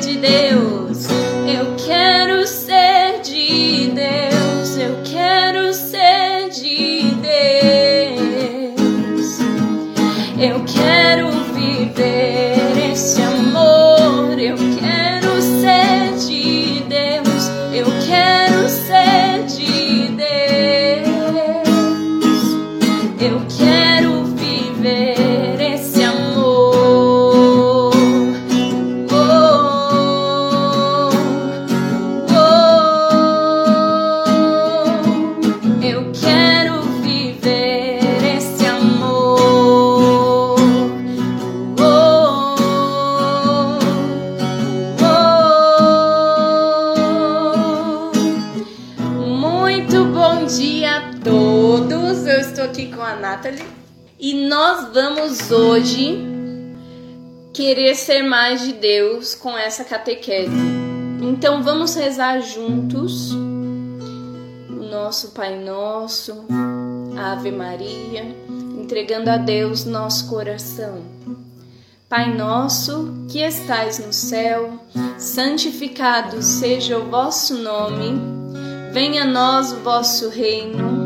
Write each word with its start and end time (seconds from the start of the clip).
de 0.00 0.16
Deus, 0.16 0.75
Eu 52.26 52.40
estou 52.40 52.64
aqui 52.64 52.90
com 52.92 53.00
a 53.00 53.14
Nathalie 53.14 53.64
e 54.18 54.48
nós 54.48 54.92
vamos 54.92 55.52
hoje 55.52 56.18
querer 57.54 57.94
ser 57.94 58.22
mais 58.22 58.62
de 58.62 58.72
Deus 58.72 59.32
com 59.36 59.56
essa 59.56 59.84
catequese. 59.84 60.50
Então 61.22 61.62
vamos 61.62 61.94
rezar 61.94 62.40
juntos 62.40 63.30
o 63.30 64.88
nosso 64.90 65.30
Pai 65.30 65.56
Nosso, 65.56 66.44
Ave 67.16 67.52
Maria, 67.52 68.24
entregando 68.76 69.30
a 69.30 69.36
Deus 69.36 69.84
nosso 69.84 70.28
coração. 70.28 71.02
Pai 72.08 72.34
nosso, 72.34 73.24
que 73.30 73.38
estais 73.38 74.04
no 74.04 74.12
céu, 74.12 74.80
santificado 75.16 76.42
seja 76.42 76.98
o 76.98 77.08
vosso 77.08 77.54
nome. 77.54 78.20
Venha 78.92 79.22
a 79.22 79.26
nós 79.26 79.72
o 79.72 79.76
vosso 79.76 80.28
reino, 80.28 81.05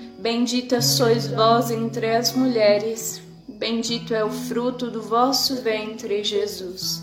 bendita 0.21 0.81
sois 0.81 1.25
vós 1.27 1.71
entre 1.71 2.15
as 2.15 2.33
mulheres, 2.33 3.19
bendito 3.47 4.13
é 4.13 4.23
o 4.23 4.29
fruto 4.29 4.91
do 4.91 5.01
vosso 5.01 5.63
ventre, 5.63 6.23
Jesus. 6.23 7.01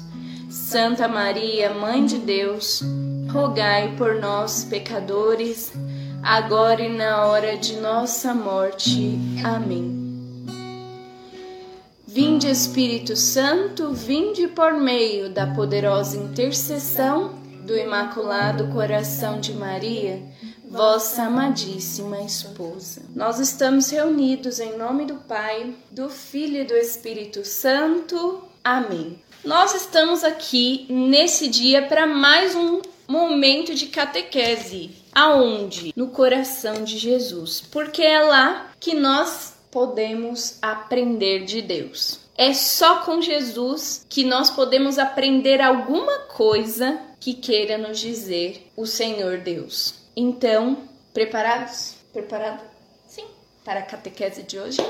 Santa 0.48 1.08
Maria, 1.08 1.74
Mãe 1.74 2.06
de 2.06 2.18
Deus, 2.18 2.80
rogai 3.32 3.96
por 3.96 4.14
nós, 4.14 4.64
pecadores, 4.64 5.72
agora 6.22 6.82
e 6.82 6.96
na 6.96 7.26
hora 7.26 7.56
de 7.56 7.76
nossa 7.76 8.32
morte. 8.32 9.18
Amém. 9.44 9.98
Vinde 12.06 12.48
Espírito 12.48 13.16
Santo, 13.16 13.92
vinde 13.92 14.46
por 14.46 14.74
meio 14.74 15.28
da 15.28 15.46
poderosa 15.48 16.16
intercessão 16.16 17.34
do 17.66 17.76
Imaculado 17.76 18.68
Coração 18.68 19.40
de 19.40 19.52
Maria, 19.52 20.22
vossa 20.70 21.22
amadíssima 21.22 22.20
esposa. 22.20 23.02
Nós 23.14 23.40
estamos 23.40 23.90
reunidos 23.90 24.60
em 24.60 24.76
nome 24.76 25.06
do 25.06 25.14
Pai, 25.14 25.74
do 25.90 26.10
Filho 26.10 26.60
e 26.60 26.64
do 26.64 26.74
Espírito 26.74 27.44
Santo. 27.44 28.42
Amém. 28.62 29.18
Nós 29.44 29.74
estamos 29.74 30.22
aqui 30.22 30.86
nesse 30.90 31.48
dia 31.48 31.86
para 31.86 32.06
mais 32.06 32.54
um 32.54 32.82
momento 33.06 33.74
de 33.74 33.86
catequese. 33.86 34.90
Aonde? 35.14 35.92
No 35.96 36.08
coração 36.08 36.84
de 36.84 36.98
Jesus. 36.98 37.62
Porque 37.70 38.02
é 38.02 38.20
lá 38.20 38.70
que 38.78 38.94
nós 38.94 39.54
podemos 39.70 40.58
aprender 40.60 41.44
de 41.44 41.62
Deus. 41.62 42.20
É 42.36 42.52
só 42.52 42.98
com 42.98 43.20
Jesus 43.20 44.04
que 44.08 44.22
nós 44.22 44.50
podemos 44.50 44.98
aprender 44.98 45.60
alguma 45.60 46.18
coisa 46.20 47.00
que 47.18 47.34
queira 47.34 47.78
nos 47.78 47.98
dizer 47.98 48.70
o 48.76 48.86
Senhor 48.86 49.38
Deus. 49.38 49.94
Então, 50.20 50.78
preparados? 51.14 51.94
Preparado? 52.12 52.60
Sim, 53.06 53.24
para 53.64 53.78
a 53.78 53.82
catequese 53.82 54.42
de 54.42 54.58
hoje? 54.58 54.84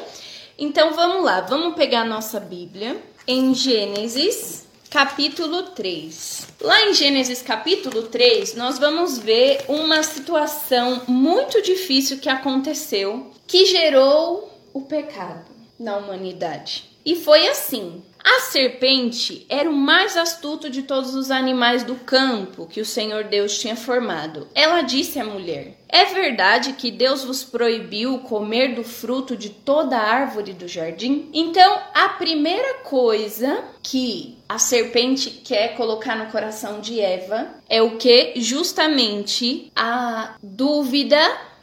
Então 0.59 0.95
vamos 0.95 1.23
lá, 1.23 1.43
vamos 1.43 1.75
pegar 1.75 2.01
a 2.01 2.05
nossa 2.07 2.41
Bíblia 2.41 2.97
em 3.27 3.55
Gênesis 3.55 4.67
capítulo 4.89 5.65
3. 5.65 6.49
Lá 6.63 6.81
em 6.87 6.95
Gênesis 6.95 7.43
capítulo 7.43 8.05
3, 8.05 8.55
nós 8.55 8.79
vamos 8.79 9.19
ver 9.19 9.67
uma 9.69 10.03
situação 10.03 11.03
muito 11.07 11.61
difícil 11.61 12.21
que 12.21 12.31
aconteceu 12.31 13.31
que 13.47 13.67
gerou 13.67 14.51
o 14.73 14.81
pecado 14.81 15.51
na 15.79 15.99
humanidade. 15.99 16.89
E 17.05 17.15
foi 17.17 17.47
assim: 17.49 18.03
a 18.29 18.41
serpente 18.41 19.47
era 19.49 19.71
o 19.71 19.75
mais 19.75 20.15
astuto 20.15 20.69
de 20.69 20.83
todos 20.83 21.15
os 21.15 21.31
animais 21.31 21.83
do 21.83 21.95
campo 21.95 22.67
que 22.67 22.81
o 22.81 22.85
Senhor 22.85 23.25
Deus 23.25 23.59
tinha 23.59 23.75
formado. 23.75 24.47
Ela 24.55 24.83
disse 24.83 25.19
à 25.19 25.25
mulher: 25.25 25.79
É 25.89 26.05
verdade 26.05 26.75
que 26.75 26.91
Deus 26.91 27.25
vos 27.25 27.43
proibiu 27.43 28.19
comer 28.19 28.75
do 28.75 28.85
fruto 28.85 29.35
de 29.35 29.49
toda 29.49 29.97
árvore 29.97 30.53
do 30.53 30.69
jardim? 30.69 31.31
Então, 31.33 31.79
a 31.95 32.11
primeira 32.11 32.81
coisa 32.85 33.65
que 33.83 34.37
a 34.47 34.59
serpente 34.59 35.31
quer 35.31 35.75
colocar 35.75 36.17
no 36.17 36.31
coração 36.31 36.81
de 36.81 37.01
Eva 37.01 37.49
é 37.67 37.81
o 37.81 37.97
que? 37.97 38.35
Justamente 38.37 39.73
a 39.75 40.35
dúvida 40.43 41.19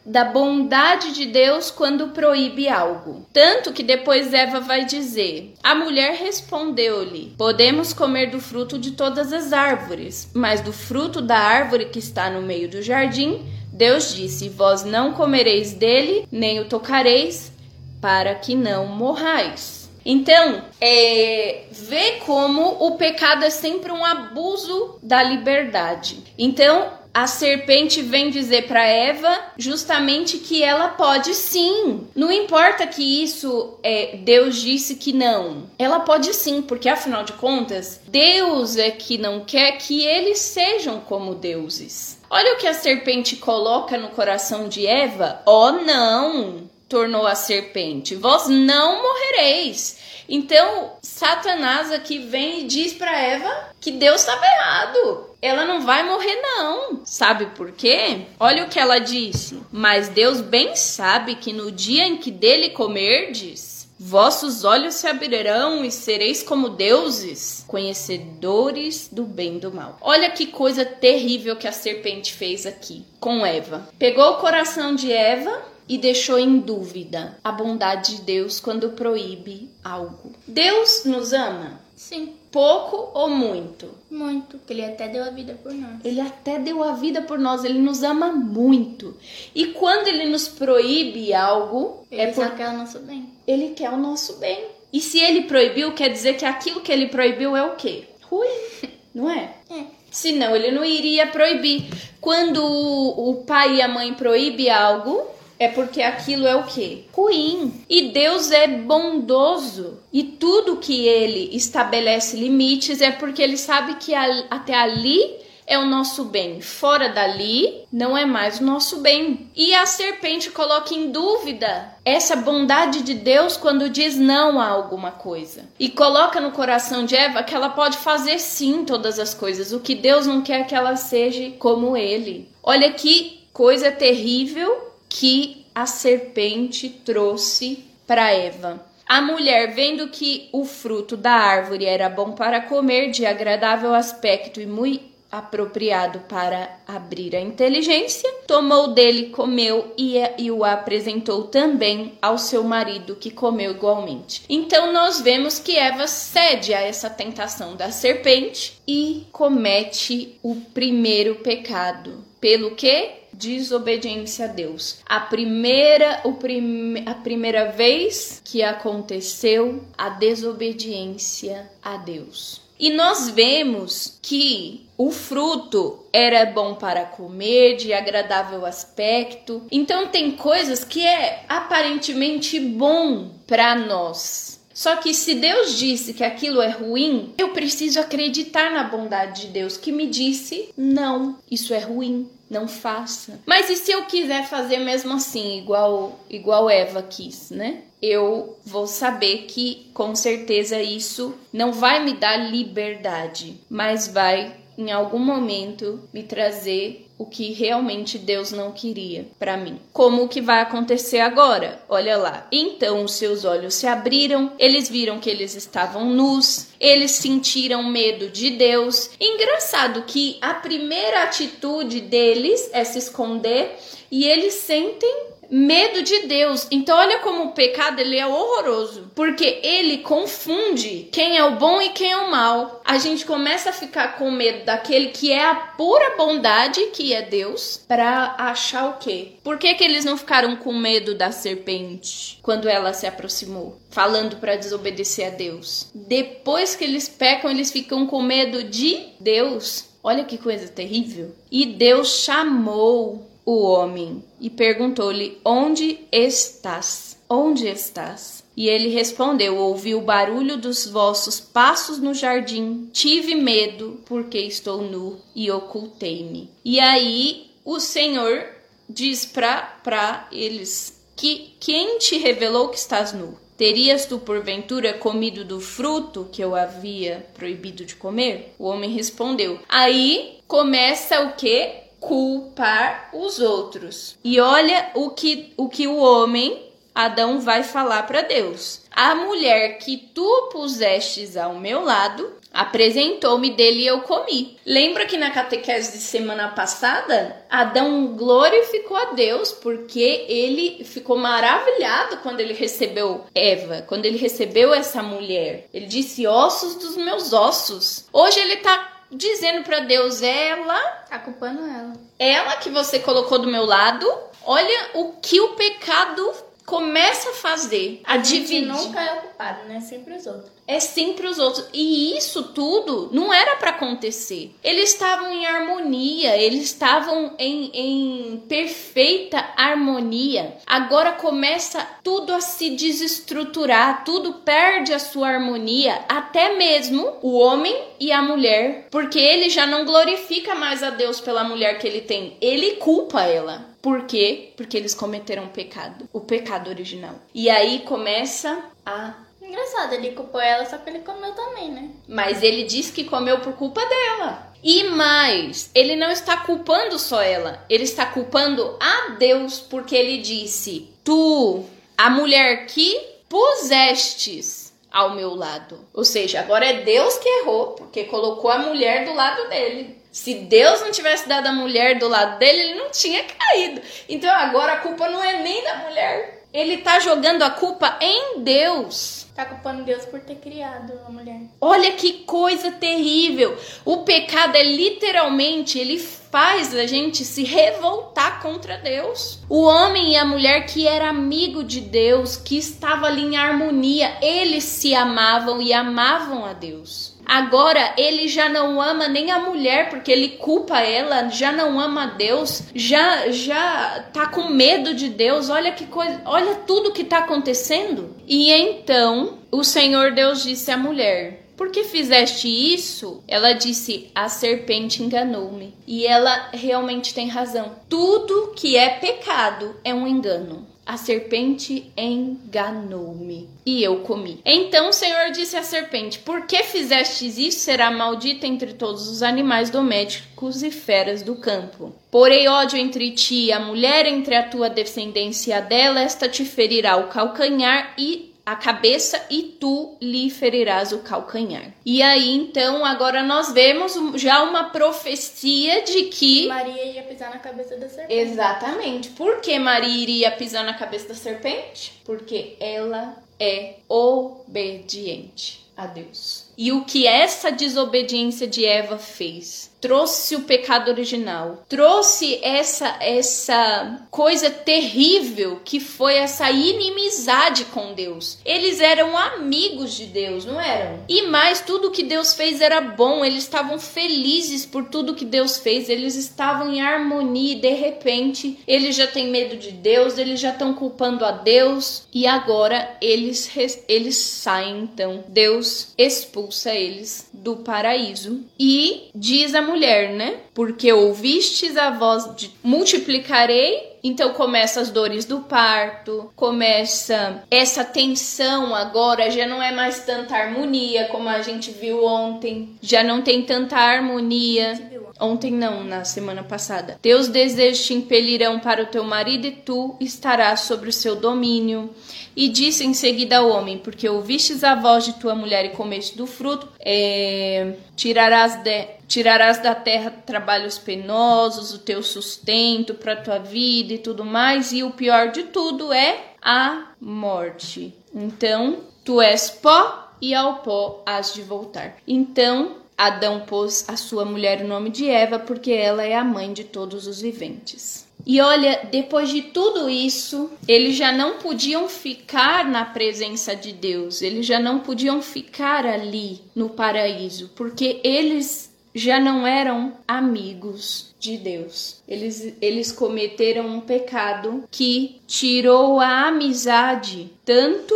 da 0.06 0.24
bondade 0.24 1.14
de 1.14 1.26
Deus 1.26 1.72
quando 1.72 2.10
proíbe 2.10 2.70
algo. 2.70 3.26
Tanto 3.34 3.74
que 3.74 3.82
depois 3.82 4.34
Eva 4.34 4.60
vai 4.60 4.86
dizer: 4.86 5.54
A 5.64 5.74
mulher 5.74 6.16
respondeu-lhe: 6.16 7.34
Podemos 7.38 7.92
comer 7.92 8.30
do 8.30 8.40
fruto 8.40 8.78
de 8.78 8.92
todas 8.92 9.34
as 9.34 9.52
árvores, 9.52 10.30
mas 10.34 10.62
do 10.62 10.72
fruto 10.72 11.22
da 11.22 11.38
árvore 11.38 11.86
que 11.86 12.00
está 12.00 12.30
no 12.30 12.42
meio 12.42 12.70
do 12.70 12.82
jardim, 12.82 13.44
Deus 13.74 14.14
disse: 14.14 14.50
Vós 14.50 14.84
não 14.84 15.14
comereis 15.14 15.74
dele, 15.74 16.28
nem 16.32 16.60
o 16.60 16.66
tocareis, 16.66 17.52
para 18.00 18.36
que 18.36 18.54
não 18.56 18.86
morrais. 18.86 19.86
Então, 20.06 20.62
é, 20.80 21.64
vê 21.72 22.18
como 22.26 22.78
o 22.86 22.92
pecado 22.96 23.44
é 23.44 23.50
sempre 23.50 23.92
um 23.92 24.06
abuso 24.06 25.00
da 25.02 25.24
liberdade. 25.24 26.24
Então, 26.38 26.92
a 27.16 27.28
serpente 27.28 28.02
vem 28.02 28.30
dizer 28.30 28.68
para 28.68 28.86
Eva 28.86 29.34
justamente 29.58 30.38
que 30.38 30.62
ela 30.62 30.90
pode 30.90 31.34
sim. 31.34 32.06
Não 32.14 32.30
importa 32.30 32.86
que 32.86 33.24
isso 33.24 33.80
é, 33.82 34.18
Deus 34.18 34.58
disse 34.58 34.96
que 34.96 35.14
não. 35.14 35.64
Ela 35.80 36.02
pode 36.02 36.34
sim, 36.34 36.62
porque 36.62 36.90
afinal 36.90 37.24
de 37.24 37.32
contas, 37.32 38.02
Deus 38.06 38.76
é 38.76 38.92
que 38.92 39.18
não 39.18 39.46
quer 39.46 39.78
que 39.78 40.06
eles 40.06 40.40
sejam 40.40 41.00
como 41.00 41.36
deuses. 41.36 42.20
Olha 42.30 42.56
o 42.56 42.58
que 42.58 42.68
a 42.68 42.74
serpente 42.74 43.38
coloca 43.38 43.98
no 43.98 44.10
coração 44.10 44.68
de 44.68 44.86
Eva. 44.86 45.42
Oh, 45.46 45.72
não! 45.72 46.70
Tornou 46.90 47.26
a 47.26 47.34
serpente. 47.34 48.14
Vós 48.14 48.50
não 48.50 49.02
morrereis. 49.02 49.98
Então, 50.28 50.94
Satanás 51.02 51.92
aqui 51.92 52.20
vem 52.20 52.62
e 52.62 52.64
diz 52.64 52.94
para 52.94 53.18
Eva 53.18 53.70
que 53.80 53.92
Deus 53.92 54.22
estava 54.22 54.46
errado. 54.46 55.30
Ela 55.42 55.66
não 55.66 55.82
vai 55.82 56.04
morrer, 56.04 56.36
não. 56.42 57.02
Sabe 57.06 57.46
por 57.48 57.72
quê? 57.72 58.22
Olha 58.40 58.66
o 58.66 58.70
que 58.70 58.80
ela 58.80 59.00
disse. 59.00 59.62
Mas 59.72 60.10
Deus 60.10 60.42
bem 60.42 60.76
sabe 60.76 61.36
que 61.36 61.54
no 61.54 61.72
dia 61.72 62.06
em 62.08 62.18
que 62.18 62.32
dele 62.32 62.72
comerdes, 62.72 63.76
Vossos 63.98 64.66
olhos 64.66 64.96
se 64.96 65.08
abrirão 65.08 65.84
e 65.86 65.90
sereis 65.90 66.44
como 66.44 66.68
deuses, 66.68 67.64
conhecedores 67.66 69.08
do 69.10 69.24
bem 69.24 69.56
e 69.56 69.60
do 69.60 69.72
mal. 69.72 69.98
Olha 70.02 70.30
que 70.30 70.48
coisa 70.48 70.84
terrível 70.84 71.56
que 71.56 71.68
a 71.68 71.72
serpente 71.72 72.34
fez 72.34 72.66
aqui 72.66 73.06
com 73.22 73.46
Eva. 73.46 73.88
Pegou 73.98 74.32
o 74.32 74.38
coração 74.38 74.94
de 74.94 75.12
Eva 75.14 75.62
e 75.88 75.98
deixou 75.98 76.40
em 76.40 76.60
dúvida 76.60 77.38
a 77.44 77.52
bondade 77.52 78.18
de 78.18 78.22
Deus 78.24 78.60
quando 78.60 78.90
proíbe 78.90 79.70
algo. 79.84 80.32
Deus 80.48 81.06
nos 81.06 81.34
ama? 81.34 81.80
Sim. 81.96 82.34
Pouco 82.52 83.12
ou 83.14 83.30
muito? 83.30 83.90
Muito, 84.10 84.58
porque 84.58 84.74
ele 84.74 84.86
até 84.86 85.08
deu 85.08 85.24
a 85.24 85.30
vida 85.30 85.58
por 85.62 85.74
nós. 85.74 86.00
Ele 86.04 86.22
até 86.22 86.58
deu 86.58 86.84
a 86.84 86.94
vida 86.94 87.22
por 87.22 87.38
nós, 87.38 87.64
ele 87.66 87.80
nos 87.80 88.02
ama 88.02 88.32
muito. 88.32 89.18
E 89.54 89.68
quando 89.68 90.08
ele 90.08 90.26
nos 90.26 90.48
proíbe 90.48 91.34
algo, 91.34 92.06
ele 92.10 92.22
é 92.22 92.32
porque 92.32 92.56
quer 92.56 92.70
o 92.70 92.78
nosso 92.78 93.00
bem. 93.00 93.30
ele 93.46 93.70
quer 93.72 93.90
o 93.90 93.98
nosso 93.98 94.38
bem. 94.38 94.68
E 94.92 95.02
se 95.02 95.20
ele 95.20 95.42
proibiu, 95.42 95.94
quer 95.94 96.10
dizer 96.10 96.38
que 96.38 96.46
aquilo 96.46 96.80
que 96.80 96.92
ele 96.92 97.08
proibiu 97.08 97.58
é 97.58 97.64
o 97.64 97.76
quê? 97.76 98.06
Ruim, 98.22 98.48
não 99.14 99.30
é? 99.30 99.54
É. 99.70 99.84
Senão 100.10 100.56
ele 100.56 100.72
não 100.72 100.86
iria 100.86 101.28
proibir. 101.28 101.90
Quando 102.22 102.64
o, 102.64 103.32
o 103.32 103.36
pai 103.44 103.76
e 103.76 103.82
a 103.82 103.88
mãe 103.90 104.14
proíbem 104.14 104.70
algo, 104.70 105.28
é 105.60 105.68
porque 105.68 106.02
aquilo 106.02 106.46
é 106.46 106.56
o 106.56 106.64
quê? 106.64 107.04
Ruim. 107.14 107.74
E 107.90 108.10
Deus 108.10 108.52
é 108.52 108.68
bondoso. 108.68 110.00
E 110.12 110.24
tudo 110.24 110.78
que 110.78 111.08
ele 111.08 111.56
estabelece 111.56 112.38
limites 112.38 113.02
é 113.02 113.12
porque 113.12 113.42
ele 113.42 113.58
sabe 113.58 113.96
que 113.96 114.14
até 114.14 114.76
ali 114.76 115.46
é 115.68 115.80
o 115.80 115.86
nosso 115.86 116.26
bem. 116.26 116.62
Fora 116.62 117.10
dali 117.10 117.86
não 117.92 118.18
é 118.18 118.26
mais 118.26 118.60
o 118.60 118.64
nosso 118.64 119.00
bem. 119.00 119.50
E 119.56 119.74
a 119.74 119.86
serpente 119.86 120.52
coloca 120.52 120.94
em 120.94 121.10
dúvida 121.10 121.92
essa 122.04 122.36
bondade 122.36 123.02
de 123.02 123.14
Deus 123.14 123.58
quando 123.58 123.90
diz 123.90 124.16
não 124.16 124.60
a 124.60 124.68
alguma 124.68 125.12
coisa. 125.12 125.64
E 125.80 125.90
coloca 125.90 126.40
no 126.40 126.52
coração 126.52 127.06
de 127.06 127.16
Eva 127.16 127.44
que 127.44 127.56
ela 127.56 127.70
pode 127.70 127.98
fazer 127.98 128.40
sim 128.40 128.86
todas 128.86 129.18
as 129.20 129.34
coisas. 129.34 129.72
O 129.72 129.80
que 129.80 129.96
Deus 129.96 130.28
não 130.28 130.42
quer 130.42 130.62
é 130.62 130.64
que 130.64 130.76
ela 130.76 130.96
seja 130.96 131.52
como 131.58 131.98
ele. 131.98 132.50
Olha 132.62 132.92
que 132.92 133.44
coisa 133.52 133.92
terrível 133.92 134.95
que 135.18 135.66
a 135.74 135.86
serpente 135.86 136.90
trouxe 136.90 137.86
para 138.06 138.34
Eva. 138.34 138.86
A 139.08 139.22
mulher, 139.22 139.74
vendo 139.74 140.10
que 140.10 140.50
o 140.52 140.66
fruto 140.66 141.16
da 141.16 141.32
árvore 141.32 141.86
era 141.86 142.10
bom 142.10 142.34
para 142.34 142.60
comer, 142.60 143.12
de 143.12 143.26
agradável 143.26 143.94
aspecto 143.94 144.60
e 144.60 144.66
muito 144.66 145.16
apropriado 145.32 146.20
para 146.28 146.80
abrir 146.86 147.34
a 147.34 147.40
inteligência, 147.40 148.30
tomou 148.46 148.90
dele, 148.90 149.30
comeu 149.30 149.94
e, 149.98 150.16
e 150.38 150.52
o 150.52 150.66
apresentou 150.66 151.44
também 151.44 152.14
ao 152.22 152.38
seu 152.38 152.64
marido, 152.64 153.16
que 153.16 153.32
comeu 153.32 153.72
igualmente. 153.72 154.44
Então 154.50 154.92
nós 154.92 155.22
vemos 155.22 155.60
que 155.60 155.78
Eva 155.78 156.08
cede 156.08 156.74
a 156.74 156.82
essa 156.82 157.10
tentação 157.10 157.76
da 157.76 157.90
serpente 157.90 158.82
e 158.86 159.26
comete 159.32 160.38
o 160.44 160.56
primeiro 160.74 161.36
pecado. 161.36 162.24
Pelo 162.40 162.76
que? 162.76 163.25
Desobediência 163.38 164.46
a 164.46 164.48
Deus. 164.48 165.00
A 165.06 165.20
primeira, 165.20 166.22
o 166.24 166.34
prime, 166.34 167.04
a 167.06 167.16
primeira 167.16 167.72
vez 167.72 168.42
que 168.44 168.64
aconteceu 168.64 169.84
a 169.98 170.10
desobediência 170.10 171.70
a 171.82 171.98
Deus. 171.98 172.66
E 172.78 172.90
nós 172.90 173.30
vemos 173.30 174.20
que 174.22 174.86
o 174.98 175.10
fruto 175.10 176.06
era 176.12 176.46
bom 176.46 176.76
para 176.76 177.06
comer, 177.06 177.78
de 177.78 177.94
agradável 177.94 178.66
aspecto. 178.66 179.64
Então 179.72 180.08
tem 180.08 180.32
coisas 180.32 180.84
que 180.84 181.06
é 181.06 181.46
aparentemente 181.48 182.60
bom 182.60 183.32
para 183.48 183.76
nós. 183.76 184.60
Só 184.76 184.98
que 184.98 185.14
se 185.14 185.36
Deus 185.36 185.78
disse 185.78 186.14
que 186.14 186.24
aquilo 186.24 186.62
é 186.62 186.70
ruim, 186.70 187.34
eu 187.38 187.50
preciso 187.54 187.98
acreditar 187.98 188.72
na 188.72 188.84
bondade 188.84 189.44
de 189.44 189.48
Deus 189.48 189.78
que 189.78 189.90
me 189.90 190.06
disse: 190.06 190.70
não, 190.76 191.38
isso 191.50 191.74
é 191.74 191.80
ruim, 191.80 192.30
não 192.50 192.68
faça. 192.68 193.40
Mas 193.46 193.70
e 193.70 193.78
se 193.78 193.94
eu 193.94 194.04
quiser 194.04 194.46
fazer 194.50 194.80
mesmo 194.80 195.14
assim, 195.14 195.58
igual 195.60 196.20
igual 196.30 196.70
Eva 196.70 197.02
quis, 197.02 197.50
né? 197.52 197.84
Eu 198.02 198.58
vou 198.66 198.86
saber 198.86 199.46
que 199.48 199.88
com 199.94 200.14
certeza 200.14 200.80
isso 200.82 201.34
não 201.54 201.72
vai 201.72 202.04
me 202.04 202.14
dar 202.14 202.36
liberdade, 202.36 203.58
mas 203.70 204.10
vai 204.10 204.54
em 204.78 204.92
algum 204.92 205.20
momento 205.20 206.02
me 206.14 206.24
trazer 206.24 207.06
o 207.18 207.26
que 207.26 207.54
realmente 207.54 208.18
Deus 208.18 208.52
não 208.52 208.72
queria 208.72 209.28
para 209.40 209.56
mim. 209.56 209.80
Como 209.94 210.24
o 210.24 210.28
que 210.28 210.42
vai 210.42 210.62
acontecer 210.62 211.20
agora? 211.20 211.82
Olha 211.88 212.18
lá. 212.18 212.48
Então 212.52 213.04
os 213.04 213.14
seus 213.14 213.46
olhos 213.46 213.74
se 213.76 213.88
abriram, 213.88 214.52
eles 214.60 214.90
viram 214.90 215.20
que 215.20 215.30
eles 215.30 215.56
estavam 215.56 216.06
nus, 216.06 216.68
eles 216.80 217.12
sentiram 217.12 217.84
medo 217.84 218.30
de 218.30 218.52
Deus. 218.52 219.12
Engraçado 219.20 220.04
que 220.04 220.38
a 220.42 220.56
primeira 220.56 221.24
atitude 221.24 222.02
deles 222.02 222.70
é 222.74 222.84
se 222.84 222.98
esconder 222.98 223.78
e 224.12 224.26
eles 224.26 224.54
sentem 224.56 225.28
medo 225.50 226.02
de 226.02 226.28
Deus. 226.28 226.68
Então 226.72 226.98
olha 226.98 227.20
como 227.20 227.46
o 227.46 227.52
pecado 227.52 228.00
ele 228.00 228.18
é 228.18 228.26
horroroso, 228.26 229.12
porque 229.16 229.60
ele 229.64 230.00
confunde 230.00 231.10
quem 231.12 231.38
é 231.38 231.44
o 231.44 231.56
bom 231.56 231.82
e 231.82 231.90
quem 231.90 232.12
é 232.12 232.18
o 232.18 232.32
mal. 232.32 232.82
A 232.86 232.98
gente 232.98 233.26
começa 233.26 233.70
a 233.70 233.74
ficar 233.74 234.18
com 234.18 234.32
medo 234.32 234.66
daquele 234.66 235.08
que 235.08 235.32
é 235.32 235.46
a 235.46 235.56
pura 235.56 236.16
bondade, 236.18 236.80
que 236.88 237.14
é 237.14 237.22
Deus, 237.22 237.84
para 237.88 238.36
achar 238.38 238.90
o 238.90 238.98
quê? 238.98 239.34
Por 239.44 239.58
que 239.58 239.74
que 239.76 239.84
eles 239.84 240.06
não 240.06 240.18
ficaram 240.18 240.56
com 240.56 240.74
medo 240.74 241.16
da 241.16 241.32
serpente 241.32 242.40
quando 242.42 242.68
ela 242.68 242.94
se 242.94 243.08
aproximou, 243.08 243.80
falando 243.90 244.38
para 244.38 244.56
desobedecer 244.56 245.28
a 245.28 245.32
Deus? 245.32 245.90
Depois 245.94 246.76
que 246.76 246.84
eles 246.84 247.08
pecam, 247.10 247.50
eles 247.50 247.72
ficam 247.72 248.06
com 248.06 248.22
medo 248.22 248.64
de 248.64 249.08
Deus. 249.20 249.86
Olha 250.04 250.24
que 250.24 250.38
coisa 250.38 250.68
terrível. 250.68 251.34
E 251.52 251.66
Deus 251.66 252.24
chamou 252.24 253.28
o 253.46 253.62
homem 253.62 254.24
e 254.42 254.50
perguntou-lhe: 254.50 255.38
Onde 255.46 256.00
estás? 256.12 257.18
Onde 257.30 257.68
estás? 257.68 258.44
E 258.58 258.68
ele 258.68 258.90
respondeu: 258.90 259.58
Ouvi 259.58 259.94
o 259.94 260.02
barulho 260.02 260.58
dos 260.58 260.88
vossos 260.88 261.40
passos 261.40 262.00
no 262.00 262.14
jardim. 262.14 262.90
Tive 262.92 263.36
medo, 263.36 264.02
porque 264.06 264.40
estou 264.40 264.82
nu 264.82 265.20
e 265.36 265.52
ocultei-me. 265.52 266.50
E 266.64 266.80
aí 266.80 267.52
o 267.64 267.80
Senhor 267.80 268.48
diz 268.90 269.26
para 269.26 270.28
eles: 270.32 271.02
que 271.16 271.54
Quem 271.60 272.00
te 272.00 272.18
revelou 272.18 272.70
que 272.70 272.78
estás 272.78 273.14
nu? 273.14 273.38
Terias 273.58 274.06
tu 274.06 274.20
porventura 274.20 274.96
comido 274.96 275.46
do 275.46 275.62
fruto 275.62 276.28
que 276.30 276.44
eu 276.44 276.54
havia 276.54 277.26
proibido 277.34 277.86
de 277.86 277.96
comer? 277.96 278.54
O 278.60 278.66
homem 278.66 278.92
respondeu. 278.92 279.60
Aí 279.70 280.40
começa 280.46 281.22
o 281.22 281.36
que? 281.36 281.85
Culpar 282.08 283.10
os 283.14 283.40
outros. 283.40 284.18
E 284.24 284.40
olha 284.40 284.92
o 284.94 285.10
que 285.10 285.54
o, 285.58 285.68
que 285.68 285.88
o 285.88 285.98
homem, 285.98 286.72
Adão, 286.94 287.40
vai 287.40 287.64
falar 287.64 288.04
para 288.04 288.22
Deus. 288.22 288.82
A 288.92 289.16
mulher 289.16 289.80
que 289.80 289.98
tu 289.98 290.50
pusestes 290.52 291.36
ao 291.36 291.56
meu 291.56 291.84
lado 291.84 292.36
apresentou-me 292.54 293.50
dele 293.50 293.82
e 293.82 293.88
eu 293.88 294.00
comi. 294.02 294.58
Lembra 294.66 295.06
que 295.06 295.18
na 295.18 295.30
catequese 295.30 295.92
de 295.92 296.04
semana 296.04 296.48
passada, 296.48 297.44
Adão 297.50 298.16
glorificou 298.16 298.96
a 298.96 299.06
Deus 299.12 299.52
porque 299.52 300.26
ele 300.30 300.86
ficou 300.86 301.18
maravilhado 301.18 302.18
quando 302.18 302.40
ele 302.40 302.54
recebeu 302.54 303.26
Eva, 303.36 303.84
quando 303.86 304.06
ele 304.06 304.18
recebeu 304.18 304.74
essa 304.74 305.04
mulher. 305.04 305.68
Ele 305.74 305.88
disse: 305.88 306.26
ossos 306.26 306.76
dos 306.76 306.96
meus 306.96 307.34
ossos. 307.34 308.06
Hoje 308.14 308.40
ele 308.40 308.58
tá 308.58 308.95
dizendo 309.12 309.64
para 309.64 309.80
Deus: 309.82 310.22
ela 310.22 310.80
Tá 311.10 311.20
culpando 311.20 311.66
ela. 311.66 311.94
ela 312.18 312.56
que 312.58 312.70
você 312.70 313.00
colocou 313.00 313.40
do 313.40 313.48
meu 313.48 313.66
lado, 313.66 314.12
olha 314.44 314.90
o 314.96 315.14
que 315.22 315.40
o 315.40 315.50
pecado 315.56 316.34
começa 316.66 317.30
a 317.30 317.34
fazer, 317.34 318.02
a, 318.06 318.14
A 318.14 318.18
dividir. 318.18 318.66
nunca 318.66 319.00
é 319.02 319.14
o 319.14 319.22
culpado, 319.22 319.66
né? 319.68 319.80
Sempre 319.82 320.16
os 320.16 320.26
outros. 320.26 320.55
É 320.68 320.80
sempre 320.80 321.28
os 321.28 321.38
outros. 321.38 321.68
E 321.74 322.18
isso 322.18 322.44
tudo 322.44 323.10
não 323.12 323.34
era 323.34 323.56
para 323.58 323.72
acontecer. 323.72 324.56
Eles 324.64 324.90
estavam 324.90 325.32
em 325.32 325.46
harmonia, 325.46 326.36
eles 326.38 326.64
estavam 326.64 327.34
em, 327.38 327.72
em 327.74 328.38
perfeita 328.48 329.38
harmonia. 329.56 330.58
Agora 330.66 331.14
começa 331.14 331.88
tudo 332.04 332.34
a 332.34 332.42
se 332.42 332.72
desestruturar, 332.72 334.04
tudo 334.04 334.34
perde 334.46 334.94
a 334.94 335.00
sua 335.00 335.30
harmonia, 335.30 336.04
até 336.10 336.56
mesmo 336.56 337.14
o 337.22 337.38
homem 337.38 337.76
e 338.00 338.12
a 338.12 338.22
mulher, 338.22 338.88
porque 338.90 339.20
ele 339.20 339.50
já 339.50 339.66
não 339.66 339.86
glorifica 339.86 340.56
mais 340.56 340.82
a 340.82 340.90
Deus 340.90 341.20
pela 341.20 341.44
mulher 341.44 341.78
que 341.78 341.88
ele 341.88 342.02
tem, 342.02 342.38
ele 342.42 342.76
culpa 342.76 343.24
ela. 343.24 343.76
Por 343.82 344.06
quê? 344.06 344.52
Porque 344.58 344.76
eles 344.76 344.96
cometeram 344.96 345.44
um 345.44 345.50
pecado, 345.50 346.10
o 346.12 346.20
pecado 346.20 346.72
original. 346.72 347.16
E 347.34 347.52
aí 347.52 347.84
começa 347.86 348.64
a 348.84 349.14
Engraçado, 349.48 349.94
ele 349.94 350.12
culpou 350.12 350.42
ela, 350.42 350.66
só 350.66 350.78
que 350.78 350.90
ele 350.90 351.00
comeu 351.00 351.34
também, 351.34 351.72
né? 351.72 351.90
mas 352.08 352.44
ele 352.44 352.64
diz 352.64 352.92
que 352.92 353.04
comeu 353.04 353.40
por 353.40 353.54
culpa 353.54 353.82
dela. 353.86 354.54
E 354.64 354.86
mais, 354.86 355.70
ele 355.76 355.96
não 355.96 356.10
está 356.10 356.38
culpando 356.38 356.98
só 356.98 357.22
ela, 357.22 357.64
ele 357.70 357.84
está 357.84 358.06
culpando 358.06 358.78
a 358.80 359.12
Deus 359.20 359.60
porque 359.60 359.96
ele 359.96 360.18
disse: 360.18 360.92
Tu, 361.04 361.64
a 361.98 362.10
mulher 362.10 362.66
que 362.66 363.00
pusestes 363.30 364.74
ao 364.92 365.14
meu 365.14 365.36
lado. 365.36 365.86
Ou 365.94 366.06
seja, 366.06 366.40
agora 366.40 366.66
é 366.66 366.82
Deus 366.82 367.18
que 367.18 367.28
errou, 367.28 367.74
porque 367.74 368.06
colocou 368.06 368.50
a 368.50 368.60
mulher 368.60 369.04
do 369.04 369.14
lado 369.14 369.50
dele. 369.50 370.02
Se 370.10 370.34
Deus 370.36 370.80
não 370.80 370.92
tivesse 370.92 371.28
dado 371.28 371.48
a 371.48 371.52
mulher 371.52 372.00
do 372.00 372.08
lado 372.08 372.40
dele, 372.40 372.62
ele 372.62 372.76
não 372.76 372.90
tinha 372.90 373.22
caído. 373.26 373.82
Então 374.08 374.34
agora 374.34 374.74
a 374.74 374.80
culpa 374.80 375.10
não 375.10 375.22
é 375.22 375.44
nem 375.44 375.62
da 375.64 375.76
mulher. 375.80 376.35
Ele 376.56 376.78
tá 376.78 377.02
jogando 377.02 377.42
a 377.42 377.50
culpa 377.50 377.98
em 378.00 378.40
Deus. 378.40 379.28
Tá 379.36 379.44
culpando 379.44 379.84
Deus 379.84 380.06
por 380.06 380.22
ter 380.22 380.36
criado 380.36 380.94
a 381.06 381.12
mulher. 381.12 381.42
Olha 381.60 381.92
que 381.92 382.24
coisa 382.24 382.72
terrível. 382.72 383.58
O 383.84 384.04
pecado 384.04 384.56
é 384.56 384.64
literalmente, 384.64 385.78
ele 385.78 386.00
faz 386.00 386.74
a 386.74 386.88
gente 386.88 387.26
se 387.26 387.44
revoltar 387.44 388.42
contra 388.42 388.78
Deus. 388.78 389.40
O 389.50 389.64
homem 389.64 390.14
e 390.14 390.16
a 390.16 390.24
mulher 390.24 390.66
que 390.66 390.88
era 390.88 391.10
amigo 391.10 391.62
de 391.62 391.82
Deus, 391.82 392.38
que 392.38 392.58
estava 392.58 393.08
ali 393.08 393.24
em 393.24 393.36
harmonia, 393.36 394.18
eles 394.22 394.64
se 394.64 394.96
amavam 394.96 395.62
e 395.62 395.74
amavam 395.74 396.46
a 396.46 396.54
Deus. 396.54 397.15
Agora 397.26 397.94
ele 397.98 398.28
já 398.28 398.48
não 398.48 398.82
ama 398.82 399.08
nem 399.08 399.32
a 399.32 399.40
mulher 399.40 399.90
porque 399.90 400.12
ele 400.12 400.30
culpa 400.30 400.80
ela, 400.80 401.30
já 401.30 401.52
não 401.52 401.80
ama 401.80 402.08
Deus, 402.08 402.64
já 402.74 403.30
já 403.32 404.06
tá 404.14 404.28
com 404.28 404.50
medo 404.50 404.94
de 404.94 405.10
Deus. 405.10 405.50
Olha 405.50 405.72
que 405.72 405.86
coisa, 405.88 406.22
olha 406.26 406.56
tudo 406.68 406.92
que 406.92 407.04
tá 407.04 407.20
acontecendo. 407.20 408.16
E 408.28 408.52
então 408.52 409.40
o 409.52 409.64
Senhor 409.64 410.12
Deus 410.12 410.44
disse 410.44 410.72
à 410.72 410.78
mulher: 410.78 411.46
por 411.56 411.72
que 411.72 411.86
fizeste 411.86 412.50
isso? 412.50 413.24
Ela 413.28 413.54
disse: 413.54 414.12
A 414.14 414.28
serpente 414.28 415.02
enganou-me. 415.02 415.74
E 415.88 416.06
ela 416.06 416.50
realmente 416.52 417.14
tem 417.14 417.30
razão. 417.30 417.78
Tudo 417.88 418.52
que 418.56 418.76
é 418.76 418.90
pecado 418.90 419.76
é 419.84 419.94
um 419.94 420.06
engano. 420.06 420.68
A 420.86 420.98
serpente 420.98 421.92
enganou-me 421.98 423.50
e 423.66 423.84
eu 423.84 424.02
comi. 424.02 424.40
Então 424.46 424.90
o 424.90 424.94
Senhor 424.94 425.32
disse 425.32 425.58
à 425.58 425.64
serpente: 425.64 426.20
Por 426.20 426.46
que 426.46 426.62
fizestes 426.62 427.40
isso? 427.40 427.60
Será 427.62 427.90
maldita 427.90 428.46
entre 428.46 428.74
todos 428.74 429.08
os 429.08 429.24
animais 429.24 429.72
domésticos 429.72 430.62
e 430.62 430.70
feras 430.70 431.24
do 431.24 431.38
campo. 431.38 431.96
Porém, 432.12 432.48
ódio 432.48 432.78
entre 432.78 433.12
ti 433.12 433.46
e 433.46 433.52
a 433.52 433.60
mulher, 433.60 434.06
entre 434.06 434.36
a 434.36 434.48
tua 434.48 434.70
descendência 434.70 435.52
e 435.52 435.54
a 435.54 435.60
dela, 435.60 436.02
esta 436.02 436.30
te 436.30 436.46
ferirá 436.46 436.98
o 436.98 437.08
calcanhar 437.08 437.96
e 437.98 438.35
a 438.46 438.56
cabeça 438.56 439.26
e 439.30 439.44
tu 439.60 439.98
lhe 440.00 440.30
ferirás 440.30 440.92
o 440.92 441.00
calcanhar. 441.00 441.74
E 441.86 442.02
aí 442.02 442.36
então 442.36 442.86
agora 442.86 443.24
nós 443.24 443.52
vemos 443.52 443.96
já 444.22 444.44
uma 444.44 444.66
profecia 444.66 445.84
de 445.84 446.04
que 446.04 446.48
Maria 446.48 446.84
ia 446.86 447.04
pisar 447.04 447.32
na 447.32 447.40
cabeça 447.40 447.76
da 447.78 447.90
serpente. 447.90 448.14
Exatamente. 448.14 449.10
Por 449.10 449.42
que 449.42 449.58
Maria 449.58 450.04
iria 450.04 450.32
pisar 450.32 450.64
na 450.64 450.74
cabeça 450.74 451.08
da 451.08 451.16
serpente? 451.16 452.00
Porque 452.06 452.56
ela 452.60 453.18
é 453.40 453.76
obediente 453.90 455.66
a 455.76 455.88
Deus. 455.88 456.46
E 456.58 456.72
o 456.72 456.86
que 456.86 457.06
essa 457.06 457.52
desobediência 457.52 458.48
de 458.48 458.66
Eva 458.66 458.98
fez? 458.98 459.72
Trouxe 459.86 460.36
o 460.36 460.42
pecado 460.42 460.90
original, 460.90 461.64
trouxe 461.70 462.40
essa 462.42 462.98
essa 463.00 464.08
coisa 464.10 464.50
terrível 464.50 465.62
que 465.64 465.80
foi 465.80 466.16
essa 466.16 466.50
inimizade 466.50 467.66
com 467.66 467.94
Deus. 467.94 468.40
Eles 468.44 468.80
eram 468.80 469.16
amigos 469.16 469.94
de 469.94 470.08
Deus, 470.08 470.44
não 470.44 470.60
eram? 470.60 471.04
E 471.08 471.28
mais, 471.28 471.62
tudo 471.62 471.92
que 471.92 472.02
Deus 472.02 472.34
fez 472.34 472.62
era 472.62 472.82
bom, 472.82 473.24
eles 473.24 473.44
estavam 473.44 473.78
felizes 473.78 474.66
por 474.66 474.86
tudo 474.86 475.14
que 475.14 475.24
Deus 475.24 475.60
fez, 475.60 475.88
eles 475.88 476.16
estavam 476.16 476.74
em 476.74 476.82
harmonia 476.82 477.54
e 477.54 477.60
de 477.60 477.74
repente 477.76 478.58
eles 478.68 478.96
já 478.96 479.06
têm 479.06 479.28
medo 479.28 479.56
de 479.56 479.70
Deus, 479.70 480.18
eles 480.18 480.40
já 480.40 480.50
estão 480.50 480.74
culpando 480.74 481.24
a 481.24 481.32
Deus 481.32 482.08
e 482.12 482.26
agora 482.26 482.98
eles 483.00 483.52
eles 483.88 484.18
saem 484.18 484.80
então. 484.80 485.24
Deus 485.28 485.94
expulsa 485.96 486.74
eles 486.74 487.30
do 487.32 487.58
paraíso. 487.58 488.44
E 488.60 489.10
diz 489.14 489.54
a 489.54 489.62
mulher, 489.62 489.75
né? 490.14 490.38
Porque 490.54 490.92
ouvistes 490.92 491.78
a 491.78 491.90
voz 491.92 492.36
de 492.36 492.52
multiplicarei 492.64 493.96
então 494.08 494.34
começa 494.34 494.80
as 494.82 494.92
dores 494.92 495.26
do 495.26 495.40
parto, 495.40 496.32
começa 496.36 497.44
essa 497.50 497.84
tensão 497.84 498.76
agora, 498.76 499.32
já 499.32 499.48
não 499.48 499.64
é 499.64 499.72
mais 499.72 500.06
tanta 500.06 500.38
harmonia 500.38 501.06
como 501.06 501.28
a 501.28 501.42
gente 501.42 501.72
viu 501.72 502.06
ontem, 502.06 502.70
já 502.80 503.04
não 503.04 503.24
tem 503.24 503.42
tanta 503.42 503.76
harmonia. 503.78 504.74
Ontem 505.20 505.52
não, 505.52 505.84
na 505.84 506.04
semana 506.04 506.44
passada. 506.44 507.00
Teus 507.02 507.30
desejos 507.30 507.86
te 507.86 507.94
impelirão 507.94 508.60
para 508.60 508.84
o 508.84 508.88
teu 508.88 509.04
marido 509.04 509.48
e 509.48 509.52
tu 509.52 509.96
estarás 510.00 510.62
sobre 510.62 510.90
o 510.90 510.94
seu 510.94 511.16
domínio. 511.16 511.90
E 512.36 512.50
disse 512.50 512.86
em 512.86 512.94
seguida 512.94 513.38
ao 513.38 513.50
homem: 513.50 513.78
Porque 513.78 514.10
ouvistes 514.10 514.64
a 514.64 514.76
voz 514.76 515.06
de 515.06 515.14
tua 515.14 515.34
mulher 515.34 515.66
e 515.66 515.70
comeste 515.70 516.18
do 516.18 516.28
fruto, 516.28 516.68
é, 516.80 517.76
tirarás, 517.96 518.62
de, 518.62 518.88
tirarás 519.08 519.60
da 519.60 519.74
terra 519.74 520.12
trabalhos 520.12 520.78
penosos, 520.78 521.74
o 521.74 521.80
teu 521.80 522.04
sustento 522.04 522.94
para 522.94 523.16
tua 523.16 523.40
vida 523.40 523.94
e 523.94 523.98
tudo 523.98 524.26
mais. 524.26 524.74
E 524.74 524.84
o 524.84 524.92
pior 524.92 525.32
de 525.32 525.44
tudo 525.44 525.94
é 525.94 526.34
a 526.42 526.90
morte. 527.00 527.94
Então, 528.14 528.80
tu 529.06 529.22
és 529.22 529.50
pó 529.50 530.10
e 530.22 530.36
ao 530.36 530.58
pó 530.58 531.04
has 531.06 531.34
de 531.34 531.42
voltar. 531.42 531.98
Então, 532.06 532.85
Adão 532.98 533.42
pôs 533.42 533.86
a 533.88 533.98
sua 533.98 534.24
mulher 534.26 534.62
o 534.62 534.68
nome 534.68 534.90
de 534.90 535.10
Eva, 535.10 535.40
porque 535.40 535.72
ela 535.72 536.04
é 536.04 536.16
a 536.16 536.24
mãe 536.24 536.54
de 536.54 536.64
todos 536.64 537.08
os 537.08 537.22
viventes. 537.22 538.06
E 538.26 538.42
olha, 538.42 538.88
depois 538.92 539.30
de 539.30 539.42
tudo 539.44 539.90
isso, 539.90 540.50
eles 540.68 540.96
já 540.96 541.12
não 541.12 541.38
podiam 541.38 541.88
ficar 541.88 542.66
na 542.66 542.84
presença 542.84 543.56
de 543.56 543.72
Deus, 543.72 544.22
eles 544.22 544.46
já 544.46 544.60
não 544.60 544.80
podiam 544.80 545.22
ficar 545.22 545.86
ali 545.86 546.42
no 546.56 546.70
paraíso, 546.70 547.52
porque 547.56 548.00
eles 548.04 548.74
já 548.96 549.20
não 549.20 549.46
eram 549.46 549.94
amigos 550.08 551.14
de 551.20 551.38
Deus. 551.38 552.02
Eles, 552.08 552.54
eles 552.62 552.92
cometeram 552.94 553.68
um 553.68 553.82
pecado 553.82 554.64
que 554.72 555.18
tirou 555.28 556.00
a 556.00 556.28
amizade. 556.28 557.30
Tanto 557.44 557.94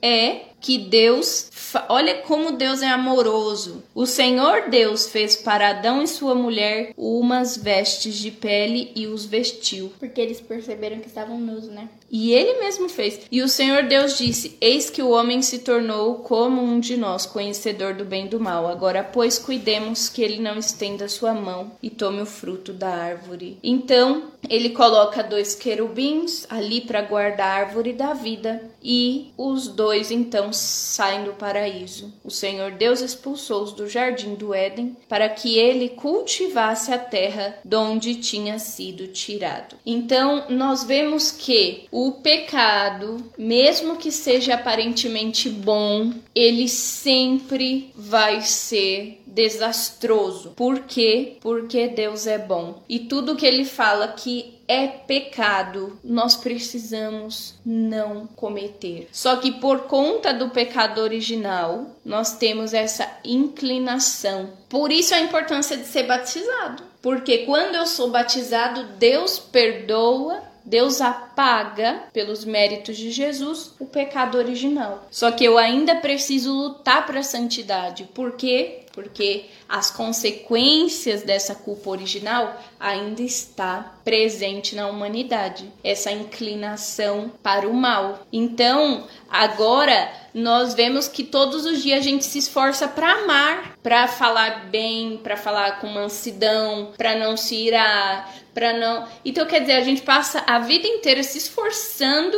é 0.00 0.47
que 0.60 0.78
Deus, 0.78 1.50
olha 1.88 2.16
como 2.22 2.52
Deus 2.52 2.82
é 2.82 2.88
amoroso. 2.88 3.82
O 3.94 4.06
Senhor 4.06 4.68
Deus 4.68 5.06
fez 5.06 5.36
para 5.36 5.70
Adão 5.70 6.02
e 6.02 6.08
sua 6.08 6.34
mulher 6.34 6.92
umas 6.96 7.56
vestes 7.56 8.16
de 8.16 8.30
pele 8.30 8.90
e 8.94 9.06
os 9.06 9.24
vestiu. 9.24 9.92
Porque 9.98 10.20
eles 10.20 10.40
perceberam 10.40 10.98
que 10.98 11.08
estavam 11.08 11.38
nus, 11.38 11.66
né? 11.66 11.88
E 12.10 12.32
ele 12.32 12.58
mesmo 12.60 12.88
fez. 12.88 13.20
E 13.30 13.42
o 13.42 13.48
Senhor 13.48 13.84
Deus 13.84 14.16
disse: 14.16 14.56
Eis 14.60 14.88
que 14.88 15.02
o 15.02 15.10
homem 15.10 15.42
se 15.42 15.58
tornou 15.58 16.16
como 16.16 16.62
um 16.62 16.80
de 16.80 16.96
nós, 16.96 17.26
conhecedor 17.26 17.94
do 17.94 18.04
bem 18.04 18.26
e 18.26 18.28
do 18.28 18.40
mal. 18.40 18.66
Agora, 18.66 19.04
pois, 19.04 19.38
cuidemos 19.38 20.08
que 20.08 20.22
ele 20.22 20.40
não 20.40 20.58
estenda 20.58 21.08
sua 21.08 21.34
mão 21.34 21.72
e 21.82 21.90
tome 21.90 22.22
o 22.22 22.26
fruto 22.26 22.72
da 22.72 22.88
árvore. 22.88 23.58
Então, 23.62 24.24
ele 24.48 24.70
coloca 24.70 25.22
dois 25.22 25.54
querubins 25.54 26.46
ali 26.48 26.80
para 26.80 27.02
guardar 27.02 27.48
a 27.48 27.66
árvore 27.66 27.92
da 27.92 28.14
vida. 28.14 28.62
E 28.82 29.32
os 29.36 29.68
dois 29.68 30.10
então 30.10 30.52
saem 30.52 31.24
do 31.24 31.32
paraíso. 31.32 32.12
O 32.24 32.30
Senhor 32.30 32.72
Deus 32.72 33.00
expulsou-os 33.00 33.72
do 33.72 33.88
jardim 33.88 34.34
do 34.34 34.54
Éden 34.54 34.96
para 35.08 35.28
que 35.28 35.58
ele 35.58 35.90
cultivasse 35.90 36.92
a 36.92 36.98
terra 36.98 37.58
de 37.64 37.76
onde 37.76 38.16
tinha 38.16 38.58
sido 38.58 39.08
tirado. 39.08 39.76
Então, 39.84 40.44
nós 40.48 40.84
vemos 40.84 41.30
que 41.30 41.86
o 41.90 42.12
pecado, 42.12 43.32
mesmo 43.36 43.96
que 43.96 44.10
seja 44.10 44.54
aparentemente 44.54 45.48
bom, 45.48 46.12
ele 46.34 46.68
sempre 46.68 47.90
vai 47.94 48.42
ser 48.42 49.20
desastroso. 49.38 50.50
Por 50.56 50.80
quê? 50.80 51.36
Porque 51.40 51.86
Deus 51.86 52.26
é 52.26 52.36
bom. 52.36 52.82
E 52.88 52.98
tudo 52.98 53.36
que 53.36 53.46
ele 53.46 53.64
fala 53.64 54.08
que 54.08 54.58
é 54.66 54.88
pecado, 54.88 55.96
nós 56.02 56.34
precisamos 56.34 57.54
não 57.64 58.26
cometer. 58.26 59.08
Só 59.12 59.36
que 59.36 59.52
por 59.52 59.82
conta 59.82 60.34
do 60.34 60.50
pecado 60.50 61.00
original, 61.00 61.86
nós 62.04 62.36
temos 62.36 62.74
essa 62.74 63.08
inclinação. 63.24 64.50
Por 64.68 64.90
isso 64.90 65.14
a 65.14 65.20
importância 65.20 65.76
de 65.76 65.86
ser 65.86 66.02
batizado. 66.02 66.82
Porque 67.00 67.38
quando 67.38 67.76
eu 67.76 67.86
sou 67.86 68.10
batizado, 68.10 68.82
Deus 68.98 69.38
perdoa 69.38 70.42
Deus 70.68 71.00
apaga, 71.00 72.02
pelos 72.12 72.44
méritos 72.44 72.96
de 72.98 73.10
Jesus, 73.10 73.74
o 73.78 73.86
pecado 73.86 74.36
original. 74.36 75.06
Só 75.10 75.30
que 75.30 75.42
eu 75.42 75.56
ainda 75.56 75.96
preciso 75.96 76.52
lutar 76.52 77.06
para 77.06 77.20
a 77.20 77.22
santidade. 77.22 78.04
Por 78.12 78.32
quê? 78.32 78.80
Porque 78.92 79.46
as 79.68 79.90
consequências 79.90 81.22
dessa 81.22 81.54
culpa 81.54 81.88
original 81.88 82.60
ainda 82.78 83.22
está 83.22 83.94
presente 84.04 84.74
na 84.74 84.88
humanidade, 84.88 85.70
essa 85.84 86.10
inclinação 86.10 87.30
para 87.42 87.68
o 87.68 87.72
mal. 87.72 88.26
Então, 88.32 89.06
agora 89.30 90.10
nós 90.34 90.74
vemos 90.74 91.08
que 91.08 91.24
todos 91.24 91.64
os 91.64 91.82
dias 91.82 92.00
a 92.00 92.02
gente 92.02 92.24
se 92.24 92.38
esforça 92.38 92.88
para 92.88 93.12
amar, 93.12 93.76
para 93.82 94.08
falar 94.08 94.66
bem, 94.66 95.18
para 95.22 95.36
falar 95.36 95.80
com 95.80 95.86
mansidão, 95.86 96.92
para 96.96 97.14
não 97.14 97.36
se 97.36 97.54
irar, 97.54 98.34
para 98.58 98.76
não. 98.76 99.06
Então, 99.24 99.46
quer 99.46 99.60
dizer, 99.60 99.74
a 99.74 99.84
gente 99.84 100.02
passa 100.02 100.42
a 100.44 100.58
vida 100.58 100.88
inteira 100.88 101.22
se 101.22 101.38
esforçando 101.38 102.36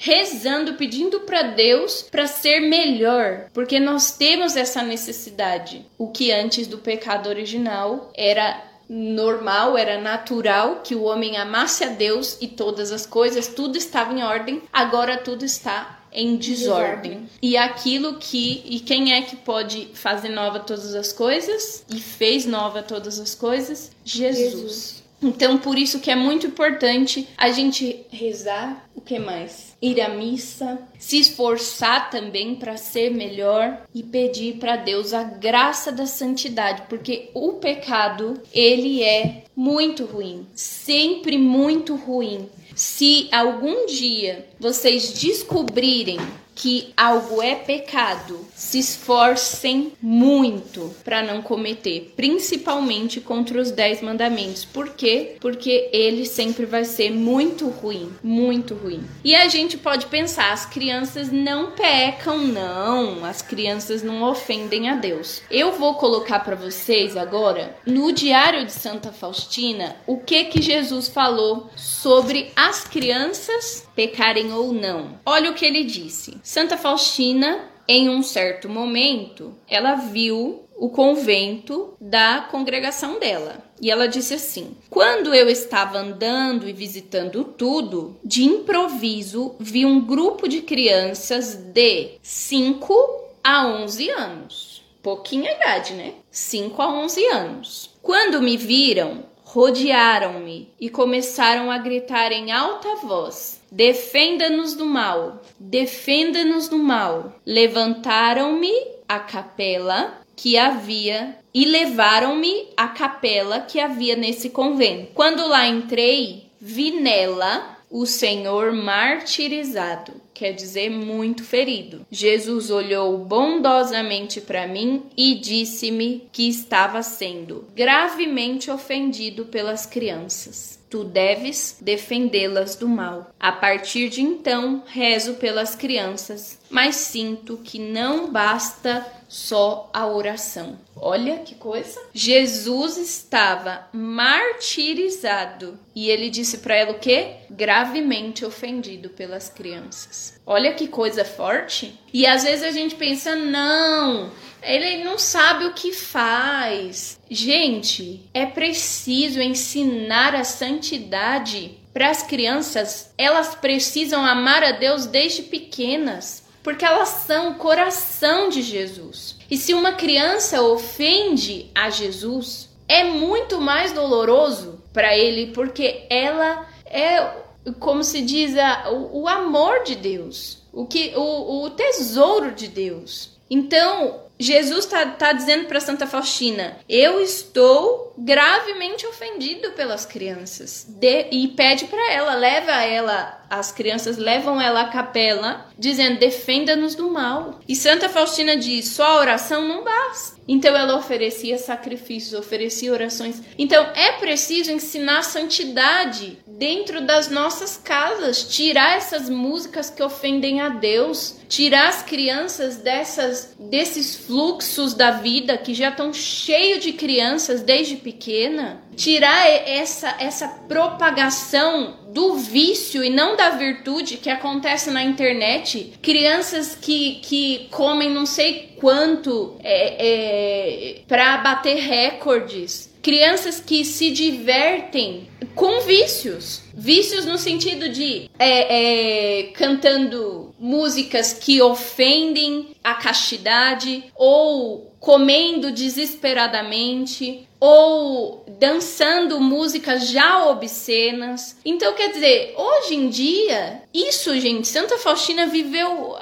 rezando, 0.00 0.74
pedindo 0.74 1.20
para 1.20 1.42
Deus 1.42 2.02
para 2.02 2.28
ser 2.28 2.60
melhor, 2.60 3.46
porque 3.52 3.80
nós 3.80 4.12
temos 4.12 4.56
essa 4.56 4.80
necessidade. 4.80 5.84
O 5.98 6.08
que 6.08 6.30
antes 6.30 6.68
do 6.68 6.78
pecado 6.78 7.28
original 7.28 8.08
era 8.14 8.62
normal, 8.88 9.76
era 9.76 10.00
natural 10.00 10.82
que 10.84 10.94
o 10.94 11.02
homem 11.02 11.36
amasse 11.36 11.82
a 11.82 11.88
Deus 11.88 12.38
e 12.40 12.46
todas 12.46 12.92
as 12.92 13.04
coisas, 13.04 13.48
tudo 13.48 13.76
estava 13.76 14.14
em 14.14 14.22
ordem, 14.22 14.62
agora 14.72 15.18
tudo 15.18 15.44
está 15.44 15.98
em 16.12 16.36
desordem. 16.36 17.10
desordem. 17.10 17.28
E 17.42 17.56
aquilo 17.56 18.18
que 18.18 18.62
e 18.64 18.80
quem 18.80 19.12
é 19.12 19.22
que 19.22 19.36
pode 19.36 19.88
fazer 19.94 20.28
nova 20.28 20.60
todas 20.60 20.94
as 20.94 21.12
coisas 21.12 21.84
e 21.90 22.00
fez 22.00 22.46
nova 22.46 22.82
todas 22.82 23.18
as 23.18 23.34
coisas? 23.34 23.90
Jesus. 24.04 24.52
Jesus. 24.52 25.07
Então, 25.20 25.58
por 25.58 25.76
isso 25.76 25.98
que 25.98 26.10
é 26.10 26.16
muito 26.16 26.46
importante 26.46 27.28
a 27.36 27.50
gente 27.50 28.06
rezar, 28.10 28.88
o 28.94 29.00
que 29.00 29.18
mais? 29.18 29.76
Ir 29.82 30.00
à 30.00 30.08
missa, 30.08 30.78
se 30.98 31.18
esforçar 31.18 32.10
também 32.10 32.54
para 32.54 32.76
ser 32.76 33.10
melhor 33.10 33.82
e 33.94 34.02
pedir 34.02 34.58
para 34.58 34.76
Deus 34.76 35.12
a 35.12 35.24
graça 35.24 35.90
da 35.90 36.06
santidade, 36.06 36.82
porque 36.88 37.30
o 37.34 37.54
pecado, 37.54 38.40
ele 38.52 39.02
é 39.02 39.44
muito 39.56 40.04
ruim, 40.04 40.46
sempre 40.54 41.36
muito 41.36 41.96
ruim. 41.96 42.48
Se 42.76 43.28
algum 43.32 43.86
dia 43.86 44.46
vocês 44.60 45.12
descobrirem 45.12 46.18
que 46.54 46.92
algo 46.96 47.42
é 47.42 47.54
pecado, 47.56 48.46
se 48.58 48.80
esforcem 48.80 49.92
muito 50.02 50.92
para 51.04 51.22
não 51.22 51.40
cometer, 51.40 52.12
principalmente 52.16 53.20
contra 53.20 53.60
os 53.60 53.70
dez 53.70 54.02
mandamentos. 54.02 54.64
Por 54.64 54.90
quê? 54.90 55.36
Porque 55.40 55.88
ele 55.92 56.26
sempre 56.26 56.66
vai 56.66 56.84
ser 56.84 57.12
muito 57.12 57.68
ruim, 57.68 58.12
muito 58.20 58.74
ruim. 58.74 59.04
E 59.22 59.32
a 59.32 59.46
gente 59.46 59.78
pode 59.78 60.06
pensar, 60.06 60.52
as 60.52 60.66
crianças 60.66 61.30
não 61.30 61.70
pecam, 61.70 62.38
não. 62.38 63.24
As 63.24 63.40
crianças 63.40 64.02
não 64.02 64.24
ofendem 64.24 64.88
a 64.88 64.96
Deus. 64.96 65.40
Eu 65.48 65.72
vou 65.72 65.94
colocar 65.94 66.40
para 66.40 66.56
vocês 66.56 67.16
agora 67.16 67.76
no 67.86 68.10
Diário 68.10 68.66
de 68.66 68.72
Santa 68.72 69.12
Faustina 69.12 69.94
o 70.04 70.18
que 70.18 70.46
que 70.46 70.60
Jesus 70.60 71.06
falou 71.06 71.70
sobre 71.76 72.50
as 72.56 72.82
crianças 72.82 73.86
pecarem 73.94 74.52
ou 74.52 74.72
não. 74.72 75.18
Olha 75.24 75.50
o 75.50 75.54
que 75.54 75.64
ele 75.64 75.84
disse. 75.84 76.38
Santa 76.42 76.76
Faustina, 76.76 77.60
em 77.88 78.10
um 78.10 78.22
certo 78.22 78.68
momento, 78.68 79.54
ela 79.66 79.94
viu 79.94 80.68
o 80.76 80.90
convento 80.90 81.94
da 81.98 82.46
congregação 82.50 83.18
dela. 83.18 83.64
E 83.80 83.90
ela 83.90 84.06
disse 84.06 84.34
assim: 84.34 84.76
Quando 84.90 85.34
eu 85.34 85.48
estava 85.48 85.98
andando 85.98 86.68
e 86.68 86.72
visitando 86.72 87.44
tudo, 87.44 88.16
de 88.22 88.44
improviso 88.44 89.56
vi 89.58 89.86
um 89.86 90.00
grupo 90.00 90.46
de 90.46 90.60
crianças 90.60 91.54
de 91.54 92.10
5 92.22 92.94
a 93.42 93.66
11 93.66 94.10
anos. 94.10 94.82
Pouquinha 95.02 95.52
idade, 95.52 95.94
né? 95.94 96.12
5 96.30 96.82
a 96.82 96.88
11 96.88 97.26
anos. 97.26 97.90
Quando 98.02 98.42
me 98.42 98.56
viram, 98.56 99.24
rodearam-me 99.44 100.68
e 100.78 100.90
começaram 100.90 101.70
a 101.70 101.78
gritar 101.78 102.32
em 102.32 102.52
alta 102.52 102.96
voz: 102.96 103.57
Defenda-nos 103.70 104.74
do 104.74 104.86
mal, 104.86 105.42
defenda-nos 105.58 106.68
do 106.68 106.78
mal. 106.78 107.34
Levantaram-me 107.46 108.72
a 109.08 109.18
capela 109.18 110.20
que 110.34 110.56
havia 110.56 111.36
e 111.52 111.64
levaram-me 111.64 112.68
à 112.76 112.88
capela 112.88 113.60
que 113.60 113.80
havia 113.80 114.16
nesse 114.16 114.50
convento. 114.50 115.12
Quando 115.14 115.46
lá 115.46 115.66
entrei, 115.66 116.46
vi 116.60 116.92
nela 116.92 117.77
o 117.90 118.04
Senhor 118.06 118.72
martirizado, 118.72 120.12
quer 120.34 120.52
dizer, 120.52 120.90
muito 120.90 121.42
ferido. 121.42 122.06
Jesus 122.10 122.70
olhou 122.70 123.18
bondosamente 123.18 124.40
para 124.40 124.66
mim 124.66 125.04
e 125.16 125.34
disse-me 125.34 126.28
que 126.30 126.48
estava 126.48 127.02
sendo 127.02 127.66
gravemente 127.74 128.70
ofendido 128.70 129.46
pelas 129.46 129.86
crianças. 129.86 130.78
Tu 130.90 131.04
deves 131.04 131.76
defendê-las 131.82 132.74
do 132.74 132.88
mal. 132.88 133.30
A 133.38 133.52
partir 133.52 134.08
de 134.08 134.22
então, 134.22 134.82
rezo 134.86 135.34
pelas 135.34 135.74
crianças, 135.74 136.58
mas 136.70 136.96
sinto 136.96 137.58
que 137.58 137.78
não 137.78 138.32
basta 138.32 139.06
só 139.28 139.90
a 139.92 140.06
oração. 140.06 140.78
Olha 140.96 141.38
que 141.38 141.54
coisa! 141.54 142.00
Jesus 142.14 142.96
estava 142.96 143.86
martirizado 143.92 145.78
e 145.94 146.08
ele 146.08 146.30
disse 146.30 146.58
para 146.58 146.74
ela 146.74 146.92
o 146.92 146.98
quê? 146.98 147.36
Gravemente 147.50 148.44
ofendido 148.44 149.10
pelas 149.10 149.48
crianças. 149.48 150.40
Olha 150.46 150.72
que 150.72 150.88
coisa 150.88 151.24
forte! 151.24 151.98
E 152.12 152.26
às 152.26 152.42
vezes 152.42 152.64
a 152.64 152.70
gente 152.70 152.94
pensa, 152.94 153.36
não, 153.36 154.32
ele 154.62 155.04
não 155.04 155.18
sabe 155.18 155.66
o 155.66 155.74
que 155.74 155.92
faz. 155.92 157.20
Gente, 157.30 158.22
é 158.32 158.46
preciso 158.46 159.40
ensinar 159.40 160.34
a 160.34 160.44
santidade 160.44 161.78
para 161.92 162.10
as 162.10 162.22
crianças. 162.22 163.12
Elas 163.18 163.54
precisam 163.54 164.24
amar 164.24 164.64
a 164.64 164.72
Deus 164.72 165.06
desde 165.06 165.42
pequenas 165.42 166.47
porque 166.62 166.84
elas 166.84 167.08
são 167.08 167.50
o 167.50 167.54
coração 167.54 168.48
de 168.48 168.62
Jesus. 168.62 169.36
E 169.50 169.56
se 169.56 169.74
uma 169.74 169.92
criança 169.92 170.62
ofende 170.62 171.70
a 171.74 171.90
Jesus, 171.90 172.68
é 172.86 173.04
muito 173.04 173.60
mais 173.60 173.92
doloroso 173.92 174.82
para 174.92 175.16
ele, 175.16 175.52
porque 175.52 176.06
ela 176.10 176.66
é, 176.86 177.30
como 177.78 178.02
se 178.02 178.20
diz, 178.22 178.56
a, 178.56 178.90
o, 178.90 179.22
o, 179.22 179.28
amor 179.28 179.82
de 179.82 179.94
Deus, 179.94 180.62
o 180.72 180.86
que 180.86 181.12
o, 181.16 181.64
o 181.64 181.70
tesouro 181.70 182.52
de 182.52 182.68
Deus. 182.68 183.30
Então, 183.50 184.20
Jesus 184.38 184.84
está 184.84 185.04
tá 185.06 185.32
dizendo 185.32 185.66
para 185.66 185.80
Santa 185.80 186.06
Faustina: 186.06 186.78
Eu 186.88 187.20
estou 187.20 188.07
gravemente 188.18 189.06
ofendido 189.06 189.70
pelas 189.72 190.04
crianças. 190.04 190.84
De, 190.88 191.28
e 191.30 191.48
pede 191.48 191.84
para 191.84 192.12
ela, 192.12 192.34
leva 192.34 192.72
ela, 192.82 193.40
as 193.48 193.70
crianças 193.72 194.16
levam 194.16 194.60
ela 194.60 194.82
à 194.82 194.88
capela, 194.88 195.66
dizendo: 195.78 196.18
Defenda-nos 196.18 196.94
do 196.94 197.10
mal. 197.10 197.60
E 197.68 197.76
Santa 197.76 198.08
Faustina 198.08 198.56
diz: 198.56 198.88
Só 198.88 199.04
a 199.04 199.20
oração 199.20 199.66
não 199.66 199.84
basta. 199.84 200.38
Então 200.48 200.74
ela 200.74 200.96
oferecia 200.96 201.58
sacrifícios, 201.58 202.38
oferecia 202.38 202.92
orações. 202.92 203.42
Então 203.58 203.84
é 203.94 204.12
preciso 204.12 204.72
ensinar 204.72 205.22
santidade 205.22 206.38
dentro 206.46 207.02
das 207.02 207.28
nossas 207.28 207.76
casas, 207.76 208.44
tirar 208.48 208.96
essas 208.96 209.28
músicas 209.28 209.90
que 209.90 210.02
ofendem 210.02 210.60
a 210.62 210.70
Deus, 210.70 211.36
tirar 211.48 211.88
as 211.88 212.02
crianças 212.02 212.78
dessas 212.78 213.54
desses 213.58 214.16
fluxos 214.16 214.94
da 214.94 215.12
vida 215.12 215.58
que 215.58 215.74
já 215.74 215.90
estão 215.90 216.12
cheio 216.12 216.80
de 216.80 216.94
crianças 216.94 217.60
desde 217.60 217.96
pequena, 218.08 218.80
tirar 218.96 219.46
essa 219.46 220.16
essa 220.18 220.48
propagação 220.66 221.98
do 222.08 222.36
vício 222.36 223.04
e 223.04 223.10
não 223.10 223.36
da 223.36 223.50
virtude 223.50 224.16
que 224.16 224.30
acontece 224.30 224.90
na 224.90 225.02
internet, 225.02 225.92
crianças 226.00 226.74
que, 226.74 227.16
que 227.16 227.68
comem 227.70 228.10
não 228.10 228.24
sei 228.24 228.74
quanto 228.80 229.56
é, 229.62 230.06
é, 230.08 231.00
para 231.06 231.36
bater 231.38 231.76
recordes, 231.76 232.87
crianças 233.08 233.58
que 233.58 233.86
se 233.86 234.10
divertem 234.10 235.26
com 235.54 235.80
vícios. 235.80 236.60
Vícios 236.74 237.24
no 237.24 237.38
sentido 237.38 237.88
de 237.88 238.28
é, 238.38 239.38
é, 239.38 239.42
cantando 239.54 240.54
músicas 240.58 241.32
que 241.32 241.62
ofendem 241.62 242.76
a 242.84 242.92
castidade 242.92 244.04
ou 244.14 244.92
comendo 245.00 245.72
desesperadamente 245.72 247.48
ou 247.58 248.44
dançando 248.58 249.40
músicas 249.40 250.10
já 250.10 250.46
obscenas. 250.46 251.56
Então, 251.64 251.94
quer 251.94 252.12
dizer, 252.12 252.54
hoje 252.58 252.94
em 252.94 253.08
dia, 253.08 253.84
isso, 253.92 254.38
gente, 254.38 254.68
Santa 254.68 254.98
Faustina 254.98 255.46
viveu 255.46 256.14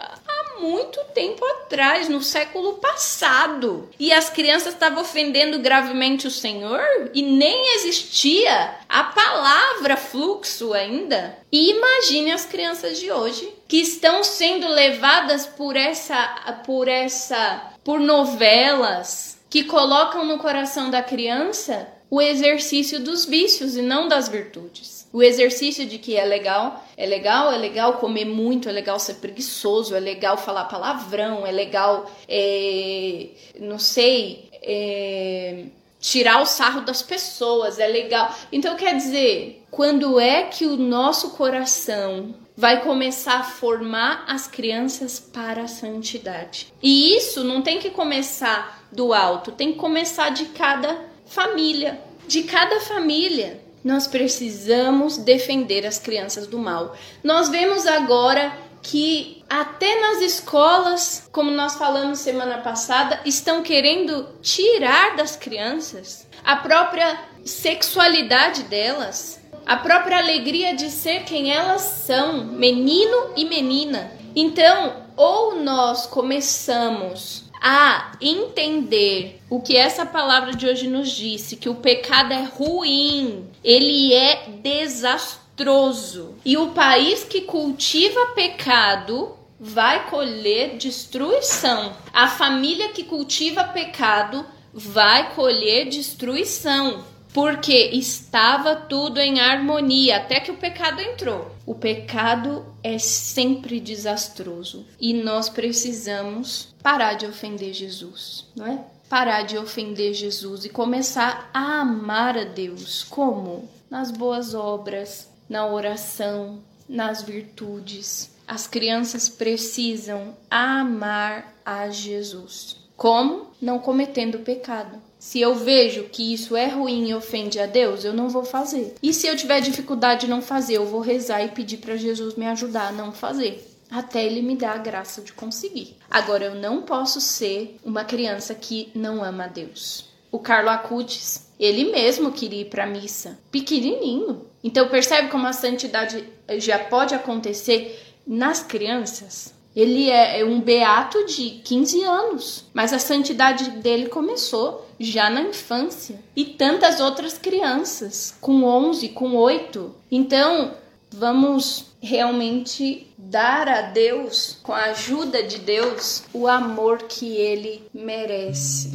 muito 0.60 1.00
tempo 1.14 1.44
atrás, 1.44 2.08
no 2.08 2.22
século 2.22 2.74
passado. 2.74 3.88
E 3.98 4.12
as 4.12 4.30
crianças 4.30 4.74
estavam 4.74 5.02
ofendendo 5.02 5.58
gravemente 5.58 6.26
o 6.26 6.30
Senhor 6.30 6.82
e 7.14 7.22
nem 7.22 7.74
existia 7.74 8.76
a 8.88 9.04
palavra 9.04 9.96
fluxo 9.96 10.72
ainda. 10.72 11.38
E 11.50 11.70
imagine 11.70 12.32
as 12.32 12.44
crianças 12.44 12.98
de 12.98 13.10
hoje 13.10 13.52
que 13.68 13.78
estão 13.78 14.22
sendo 14.22 14.68
levadas 14.68 15.46
por 15.46 15.76
essa 15.76 16.16
por 16.64 16.88
essa 16.88 17.72
por 17.84 18.00
novelas 18.00 19.38
que 19.48 19.64
colocam 19.64 20.24
no 20.24 20.38
coração 20.38 20.90
da 20.90 21.02
criança 21.02 21.88
o 22.08 22.20
exercício 22.20 23.00
dos 23.00 23.24
vícios 23.24 23.76
e 23.76 23.82
não 23.82 24.08
das 24.08 24.28
virtudes. 24.28 25.08
O 25.12 25.22
exercício 25.22 25.86
de 25.86 25.98
que 25.98 26.16
é 26.16 26.24
legal, 26.24 26.84
é 26.96 27.06
legal, 27.06 27.52
é 27.52 27.56
legal 27.56 27.94
comer 27.94 28.24
muito, 28.24 28.68
é 28.68 28.72
legal 28.72 28.98
ser 28.98 29.14
preguiçoso, 29.14 29.94
é 29.94 30.00
legal 30.00 30.36
falar 30.36 30.64
palavrão, 30.64 31.46
é 31.46 31.50
legal, 31.50 32.10
é, 32.28 33.28
não 33.58 33.78
sei, 33.78 34.48
é, 34.62 35.64
tirar 36.00 36.42
o 36.42 36.46
sarro 36.46 36.82
das 36.82 37.02
pessoas, 37.02 37.78
é 37.78 37.86
legal. 37.86 38.32
Então 38.52 38.76
quer 38.76 38.96
dizer, 38.96 39.64
quando 39.70 40.20
é 40.20 40.44
que 40.44 40.66
o 40.66 40.76
nosso 40.76 41.30
coração 41.30 42.34
vai 42.56 42.82
começar 42.82 43.40
a 43.40 43.44
formar 43.44 44.24
as 44.26 44.46
crianças 44.46 45.20
para 45.20 45.62
a 45.62 45.68
santidade. 45.68 46.72
E 46.82 47.14
isso 47.14 47.44
não 47.44 47.60
tem 47.60 47.78
que 47.78 47.90
começar 47.90 48.86
do 48.90 49.12
alto, 49.12 49.52
tem 49.52 49.72
que 49.72 49.78
começar 49.78 50.30
de 50.30 50.46
cada 50.46 50.98
família. 51.26 52.00
De 52.26 52.42
cada 52.42 52.80
família. 52.80 53.60
Nós 53.84 54.06
precisamos 54.06 55.16
defender 55.16 55.86
as 55.86 55.98
crianças 55.98 56.46
do 56.46 56.58
mal. 56.58 56.96
Nós 57.22 57.48
vemos 57.48 57.86
agora 57.86 58.52
que 58.82 59.44
até 59.48 60.00
nas 60.00 60.22
escolas, 60.22 61.28
como 61.32 61.50
nós 61.50 61.74
falamos 61.74 62.20
semana 62.20 62.58
passada, 62.58 63.20
estão 63.24 63.62
querendo 63.62 64.28
tirar 64.42 65.16
das 65.16 65.36
crianças 65.36 66.26
a 66.44 66.56
própria 66.56 67.18
sexualidade 67.44 68.64
delas, 68.64 69.40
a 69.64 69.76
própria 69.76 70.18
alegria 70.18 70.74
de 70.74 70.90
ser 70.90 71.24
quem 71.24 71.52
elas 71.52 71.82
são, 71.82 72.44
menino 72.44 73.32
e 73.36 73.44
menina. 73.44 74.12
Então, 74.34 75.04
ou 75.16 75.56
nós 75.56 76.06
começamos 76.06 77.45
a 77.60 78.12
entender 78.20 79.40
o 79.48 79.60
que 79.60 79.76
essa 79.76 80.04
palavra 80.04 80.52
de 80.54 80.66
hoje 80.66 80.88
nos 80.88 81.10
disse, 81.10 81.56
que 81.56 81.68
o 81.68 81.76
pecado 81.76 82.32
é 82.32 82.44
ruim, 82.44 83.46
ele 83.62 84.12
é 84.12 84.48
desastroso. 84.62 86.34
E 86.44 86.56
o 86.56 86.70
país 86.70 87.24
que 87.24 87.42
cultiva 87.42 88.26
pecado 88.34 89.36
vai 89.58 90.08
colher 90.08 90.76
destruição. 90.76 91.92
A 92.12 92.28
família 92.28 92.90
que 92.90 93.04
cultiva 93.04 93.64
pecado 93.64 94.44
vai 94.72 95.34
colher 95.34 95.88
destruição 95.88 97.04
porque 97.36 97.90
estava 97.92 98.74
tudo 98.74 99.20
em 99.20 99.40
harmonia 99.40 100.16
até 100.16 100.40
que 100.40 100.50
o 100.50 100.56
pecado 100.56 101.02
entrou. 101.02 101.54
O 101.66 101.74
pecado 101.74 102.64
é 102.82 102.98
sempre 102.98 103.78
desastroso 103.78 104.86
e 104.98 105.12
nós 105.12 105.50
precisamos 105.50 106.74
parar 106.86 107.14
de 107.14 107.26
ofender 107.26 107.74
Jesus, 107.74 108.44
não 108.54 108.64
é? 108.64 108.78
Parar 109.08 109.42
de 109.42 109.58
ofender 109.58 110.14
Jesus 110.14 110.64
e 110.64 110.68
começar 110.68 111.50
a 111.52 111.80
amar 111.80 112.38
a 112.38 112.44
Deus. 112.44 113.02
Como? 113.02 113.68
Nas 113.90 114.12
boas 114.12 114.54
obras, 114.54 115.28
na 115.48 115.66
oração, 115.66 116.60
nas 116.88 117.22
virtudes. 117.22 118.30
As 118.46 118.68
crianças 118.68 119.28
precisam 119.28 120.36
amar 120.48 121.52
a 121.64 121.90
Jesus. 121.90 122.76
Como? 122.96 123.48
Não 123.60 123.80
cometendo 123.80 124.38
pecado. 124.44 125.02
Se 125.18 125.40
eu 125.40 125.56
vejo 125.56 126.04
que 126.04 126.32
isso 126.32 126.54
é 126.54 126.68
ruim 126.68 127.08
e 127.08 127.14
ofende 127.16 127.58
a 127.58 127.66
Deus, 127.66 128.04
eu 128.04 128.14
não 128.14 128.28
vou 128.28 128.44
fazer. 128.44 128.94
E 129.02 129.12
se 129.12 129.26
eu 129.26 129.36
tiver 129.36 129.60
dificuldade 129.60 130.20
de 130.20 130.30
não 130.30 130.40
fazer, 130.40 130.74
eu 130.74 130.86
vou 130.86 131.00
rezar 131.00 131.42
e 131.42 131.48
pedir 131.48 131.78
para 131.78 131.96
Jesus 131.96 132.36
me 132.36 132.46
ajudar 132.46 132.90
a 132.90 132.92
não 132.92 133.10
fazer 133.10 133.75
até 133.90 134.24
ele 134.24 134.42
me 134.42 134.56
dar 134.56 134.74
a 134.76 134.78
graça 134.78 135.20
de 135.22 135.32
conseguir. 135.32 135.96
Agora 136.10 136.44
eu 136.44 136.54
não 136.54 136.82
posso 136.82 137.20
ser 137.20 137.78
uma 137.84 138.04
criança 138.04 138.54
que 138.54 138.90
não 138.94 139.22
ama 139.22 139.44
a 139.44 139.48
Deus. 139.48 140.06
O 140.30 140.38
Carlo 140.38 140.70
Acutis, 140.70 141.48
ele 141.58 141.90
mesmo 141.90 142.32
queria 142.32 142.62
ir 142.62 142.66
para 142.66 142.84
a 142.84 142.88
missa, 142.88 143.38
pequenininho. 143.50 144.46
Então 144.62 144.88
percebe 144.88 145.28
como 145.28 145.46
a 145.46 145.52
santidade 145.52 146.24
já 146.58 146.78
pode 146.78 147.14
acontecer 147.14 148.14
nas 148.26 148.62
crianças? 148.62 149.54
Ele 149.74 150.08
é, 150.08 150.40
é 150.40 150.44
um 150.44 150.58
beato 150.58 151.26
de 151.26 151.60
15 151.62 152.02
anos, 152.02 152.64
mas 152.72 152.94
a 152.94 152.98
santidade 152.98 153.70
dele 153.72 154.08
começou 154.08 154.88
já 154.98 155.28
na 155.28 155.42
infância. 155.42 156.18
E 156.34 156.46
tantas 156.46 156.98
outras 156.98 157.36
crianças, 157.36 158.34
com 158.40 158.64
11, 158.64 159.10
com 159.10 159.36
8. 159.36 159.94
Então, 160.10 160.72
vamos 161.10 161.86
realmente 162.00 163.12
dar 163.16 163.68
a 163.68 163.82
Deus, 163.82 164.58
com 164.62 164.72
a 164.72 164.84
ajuda 164.86 165.42
de 165.42 165.58
Deus, 165.58 166.22
o 166.32 166.46
amor 166.46 167.02
que 167.04 167.36
ele 167.36 167.82
merece. 167.92 168.92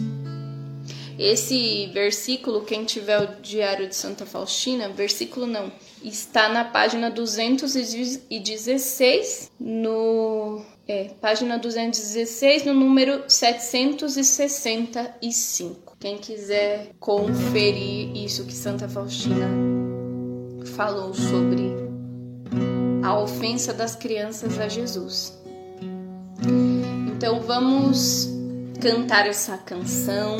Esse 1.19 1.87
versículo, 1.93 2.63
quem 2.63 2.85
tiver 2.85 3.21
o 3.21 3.35
Diário 3.41 3.87
de 3.87 3.95
Santa 3.95 4.25
Faustina, 4.25 4.89
versículo 4.89 5.45
não, 5.45 5.71
está 6.03 6.49
na 6.49 6.65
página 6.65 7.11
216 7.11 9.51
no 9.59 10.65
é, 10.87 11.09
página 11.21 11.59
216, 11.59 12.65
no 12.65 12.73
número 12.73 13.23
765. 13.27 15.95
Quem 15.99 16.17
quiser 16.17 16.93
conferir 16.99 18.17
isso 18.17 18.45
que 18.45 18.53
Santa 18.53 18.89
Faustina 18.89 19.47
falou 20.75 21.13
sobre 21.13 21.90
a 23.03 23.17
ofensa 23.19 23.73
das 23.73 23.95
crianças 23.95 24.59
a 24.59 24.67
Jesus. 24.67 25.37
Então 27.07 27.41
vamos 27.41 28.29
cantar 28.79 29.27
essa 29.27 29.57
canção 29.57 30.37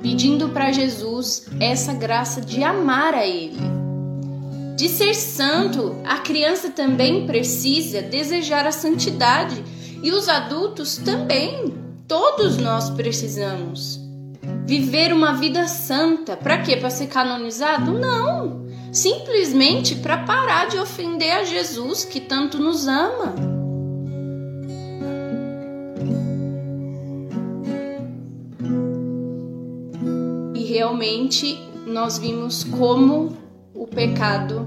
pedindo 0.00 0.48
para 0.50 0.72
Jesus 0.72 1.46
essa 1.60 1.92
graça 1.92 2.40
de 2.40 2.62
amar 2.62 3.14
a 3.14 3.26
Ele 3.26 3.80
de 4.80 4.88
ser 4.88 5.12
santo, 5.14 5.94
a 6.06 6.20
criança 6.20 6.70
também 6.70 7.26
precisa 7.26 8.00
desejar 8.00 8.66
a 8.66 8.72
santidade 8.72 9.62
e 10.02 10.10
os 10.10 10.26
adultos 10.26 10.96
também. 10.96 11.74
Todos 12.08 12.56
nós 12.56 12.88
precisamos 12.88 14.00
viver 14.64 15.12
uma 15.12 15.34
vida 15.34 15.68
santa. 15.68 16.34
Para 16.34 16.62
quê? 16.62 16.78
Para 16.78 16.88
ser 16.88 17.08
canonizado? 17.08 17.92
Não. 17.92 18.69
Simplesmente 18.92 19.94
para 19.96 20.18
parar 20.18 20.68
de 20.68 20.76
ofender 20.76 21.32
a 21.32 21.44
Jesus 21.44 22.04
que 22.04 22.20
tanto 22.20 22.58
nos 22.58 22.88
ama. 22.88 23.34
E 30.54 30.64
realmente 30.64 31.58
nós 31.86 32.18
vimos 32.18 32.64
como 32.64 33.36
o 33.72 33.86
pecado 33.86 34.66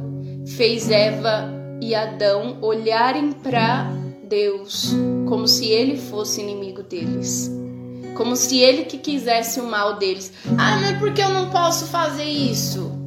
fez 0.55 0.89
Eva 0.89 1.49
e 1.81 1.93
Adão 1.93 2.59
olharem 2.61 3.33
para 3.33 3.91
Deus 4.29 4.95
como 5.27 5.47
se 5.47 5.67
ele 5.67 5.97
fosse 5.97 6.41
inimigo 6.41 6.81
deles. 6.81 7.51
Como 8.15 8.35
se 8.35 8.59
ele 8.59 8.85
que 8.85 8.97
quisesse 8.97 9.59
o 9.59 9.65
mal 9.65 9.97
deles. 9.97 10.31
Ah, 10.57 10.77
mas 10.79 10.97
por 10.99 11.13
que 11.13 11.21
eu 11.21 11.29
não 11.29 11.49
posso 11.49 11.87
fazer 11.87 12.25
isso? 12.25 13.02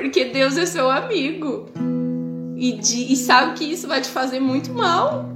Porque 0.00 0.24
Deus 0.24 0.56
é 0.56 0.64
seu 0.64 0.90
amigo. 0.90 1.66
E, 2.56 2.72
de, 2.72 3.12
e 3.12 3.16
sabe 3.16 3.52
que 3.58 3.64
isso 3.64 3.86
vai 3.86 4.00
te 4.00 4.08
fazer 4.08 4.40
muito 4.40 4.72
mal. 4.72 5.28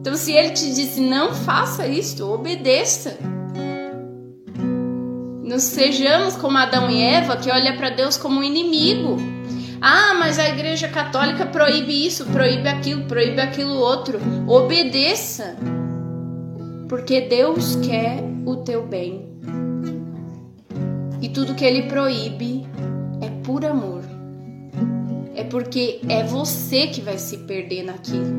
Então, 0.00 0.14
se 0.14 0.32
ele 0.32 0.50
te 0.50 0.72
disse 0.72 1.00
não 1.00 1.34
faça 1.34 1.84
isso, 1.84 2.24
obedeça. 2.24 3.18
Não 5.42 5.58
sejamos 5.58 6.36
como 6.36 6.56
Adão 6.56 6.88
e 6.88 7.02
Eva, 7.02 7.36
que 7.36 7.50
olha 7.50 7.76
para 7.76 7.90
Deus 7.90 8.16
como 8.16 8.38
um 8.38 8.44
inimigo. 8.44 9.16
Ah, 9.80 10.14
mas 10.14 10.38
a 10.38 10.48
Igreja 10.48 10.86
Católica 10.86 11.44
proíbe 11.44 12.06
isso, 12.06 12.24
proíbe 12.26 12.68
aquilo, 12.68 13.06
proíbe 13.06 13.40
aquilo 13.40 13.74
outro. 13.74 14.20
Obedeça, 14.46 15.56
porque 16.88 17.22
Deus 17.22 17.74
quer 17.74 18.22
o 18.46 18.58
teu 18.58 18.86
bem. 18.86 19.26
E 21.20 21.28
tudo 21.28 21.56
que 21.56 21.64
Ele 21.64 21.88
proíbe 21.88 22.61
por 23.52 23.64
amor. 23.66 24.02
É 25.34 25.44
porque 25.44 26.00
é 26.08 26.24
você 26.24 26.86
que 26.86 27.02
vai 27.02 27.18
se 27.18 27.36
perder 27.36 27.82
naquilo. 27.82 28.32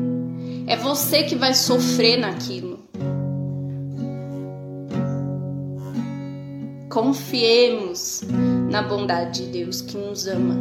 É 0.66 0.76
você 0.76 1.22
que 1.22 1.36
vai 1.36 1.54
sofrer 1.54 2.18
naquilo. 2.18 2.80
Confiemos 6.88 8.24
na 8.68 8.82
bondade 8.82 9.44
de 9.44 9.52
Deus 9.52 9.80
que 9.82 9.96
nos 9.96 10.26
ama. 10.26 10.56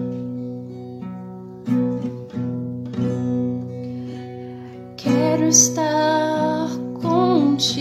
Quero 4.98 5.48
estar 5.48 6.70
contigo, 7.02 7.74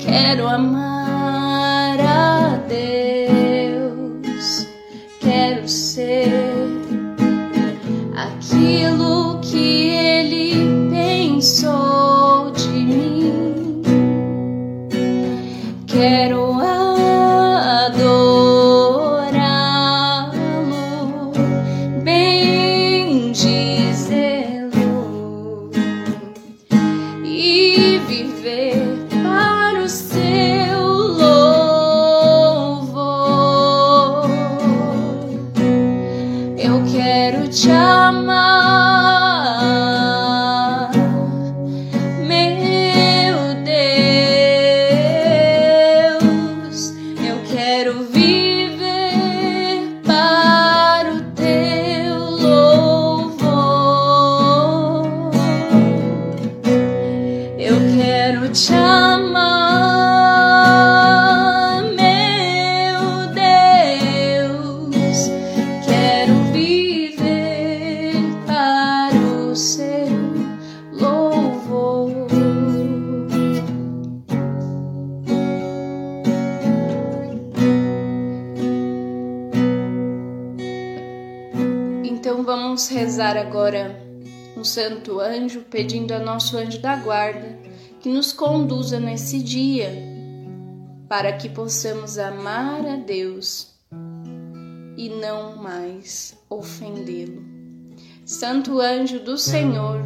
quero 0.00 0.48
amar 0.48 0.87
child. 37.50 37.87
Santo 84.68 85.18
anjo 85.18 85.62
pedindo 85.62 86.12
a 86.12 86.18
nosso 86.18 86.56
anjo 86.56 86.78
da 86.78 86.96
guarda 86.96 87.58
que 88.00 88.08
nos 88.08 88.32
conduza 88.32 89.00
nesse 89.00 89.42
dia 89.42 89.90
para 91.08 91.32
que 91.32 91.48
possamos 91.48 92.18
amar 92.18 92.86
a 92.86 92.96
Deus 92.96 93.74
e 94.96 95.08
não 95.08 95.56
mais 95.56 96.36
ofendê-lo. 96.50 97.42
Santo 98.26 98.78
anjo 98.78 99.20
do 99.20 99.38
Senhor, 99.38 100.00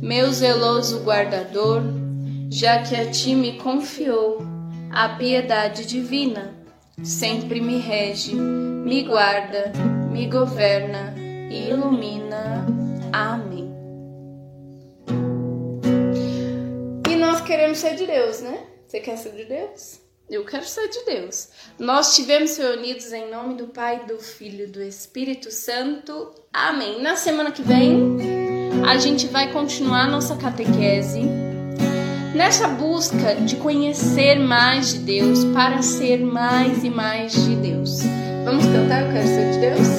meu 0.00 0.30
zeloso 0.32 1.00
guardador, 1.00 1.82
já 2.48 2.82
que 2.82 2.94
a 2.94 3.10
ti 3.10 3.34
me 3.34 3.58
confiou 3.58 4.38
a 4.92 5.08
piedade 5.08 5.84
divina, 5.84 6.54
sempre 7.02 7.60
me 7.60 7.78
rege, 7.78 8.34
me 8.34 9.02
guarda, 9.02 9.72
me 10.12 10.28
governa 10.28 11.14
e 11.50 11.70
ilumina. 11.70 12.64
Amém. 13.12 13.43
Queremos 17.54 17.78
ser 17.78 17.94
de 17.94 18.04
Deus, 18.04 18.40
né? 18.40 18.64
Você 18.84 18.98
quer 18.98 19.16
ser 19.16 19.30
de 19.30 19.44
Deus? 19.44 20.00
Eu 20.28 20.44
quero 20.44 20.64
ser 20.64 20.88
de 20.88 21.04
Deus. 21.04 21.50
Nós 21.78 22.10
estivemos 22.10 22.56
reunidos 22.56 23.12
em 23.12 23.30
nome 23.30 23.54
do 23.54 23.68
Pai, 23.68 24.06
do 24.06 24.18
Filho 24.18 24.64
e 24.64 24.66
do 24.66 24.82
Espírito 24.82 25.52
Santo. 25.52 26.32
Amém. 26.52 27.00
Na 27.00 27.14
semana 27.14 27.52
que 27.52 27.62
vem, 27.62 28.16
a 28.88 28.96
gente 28.96 29.28
vai 29.28 29.52
continuar 29.52 30.08
nossa 30.08 30.36
catequese 30.36 31.20
nessa 32.34 32.66
busca 32.66 33.36
de 33.36 33.54
conhecer 33.54 34.36
mais 34.40 34.92
de 34.92 34.98
Deus 34.98 35.44
para 35.54 35.80
ser 35.80 36.18
mais 36.18 36.82
e 36.82 36.90
mais 36.90 37.32
de 37.34 37.54
Deus. 37.54 38.00
Vamos 38.44 38.64
cantar 38.66 39.02
Eu 39.04 39.12
quero 39.12 39.28
ser 39.28 39.52
de 39.52 39.58
Deus? 39.60 39.93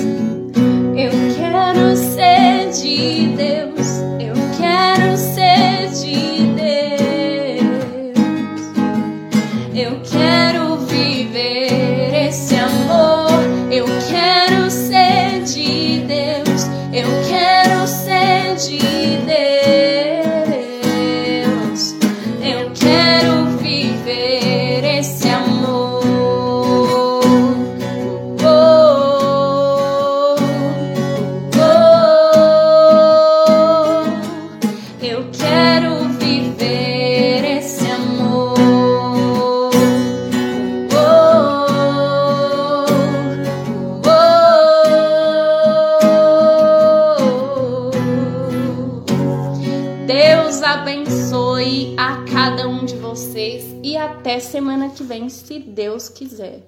Quiser. 56.15 56.65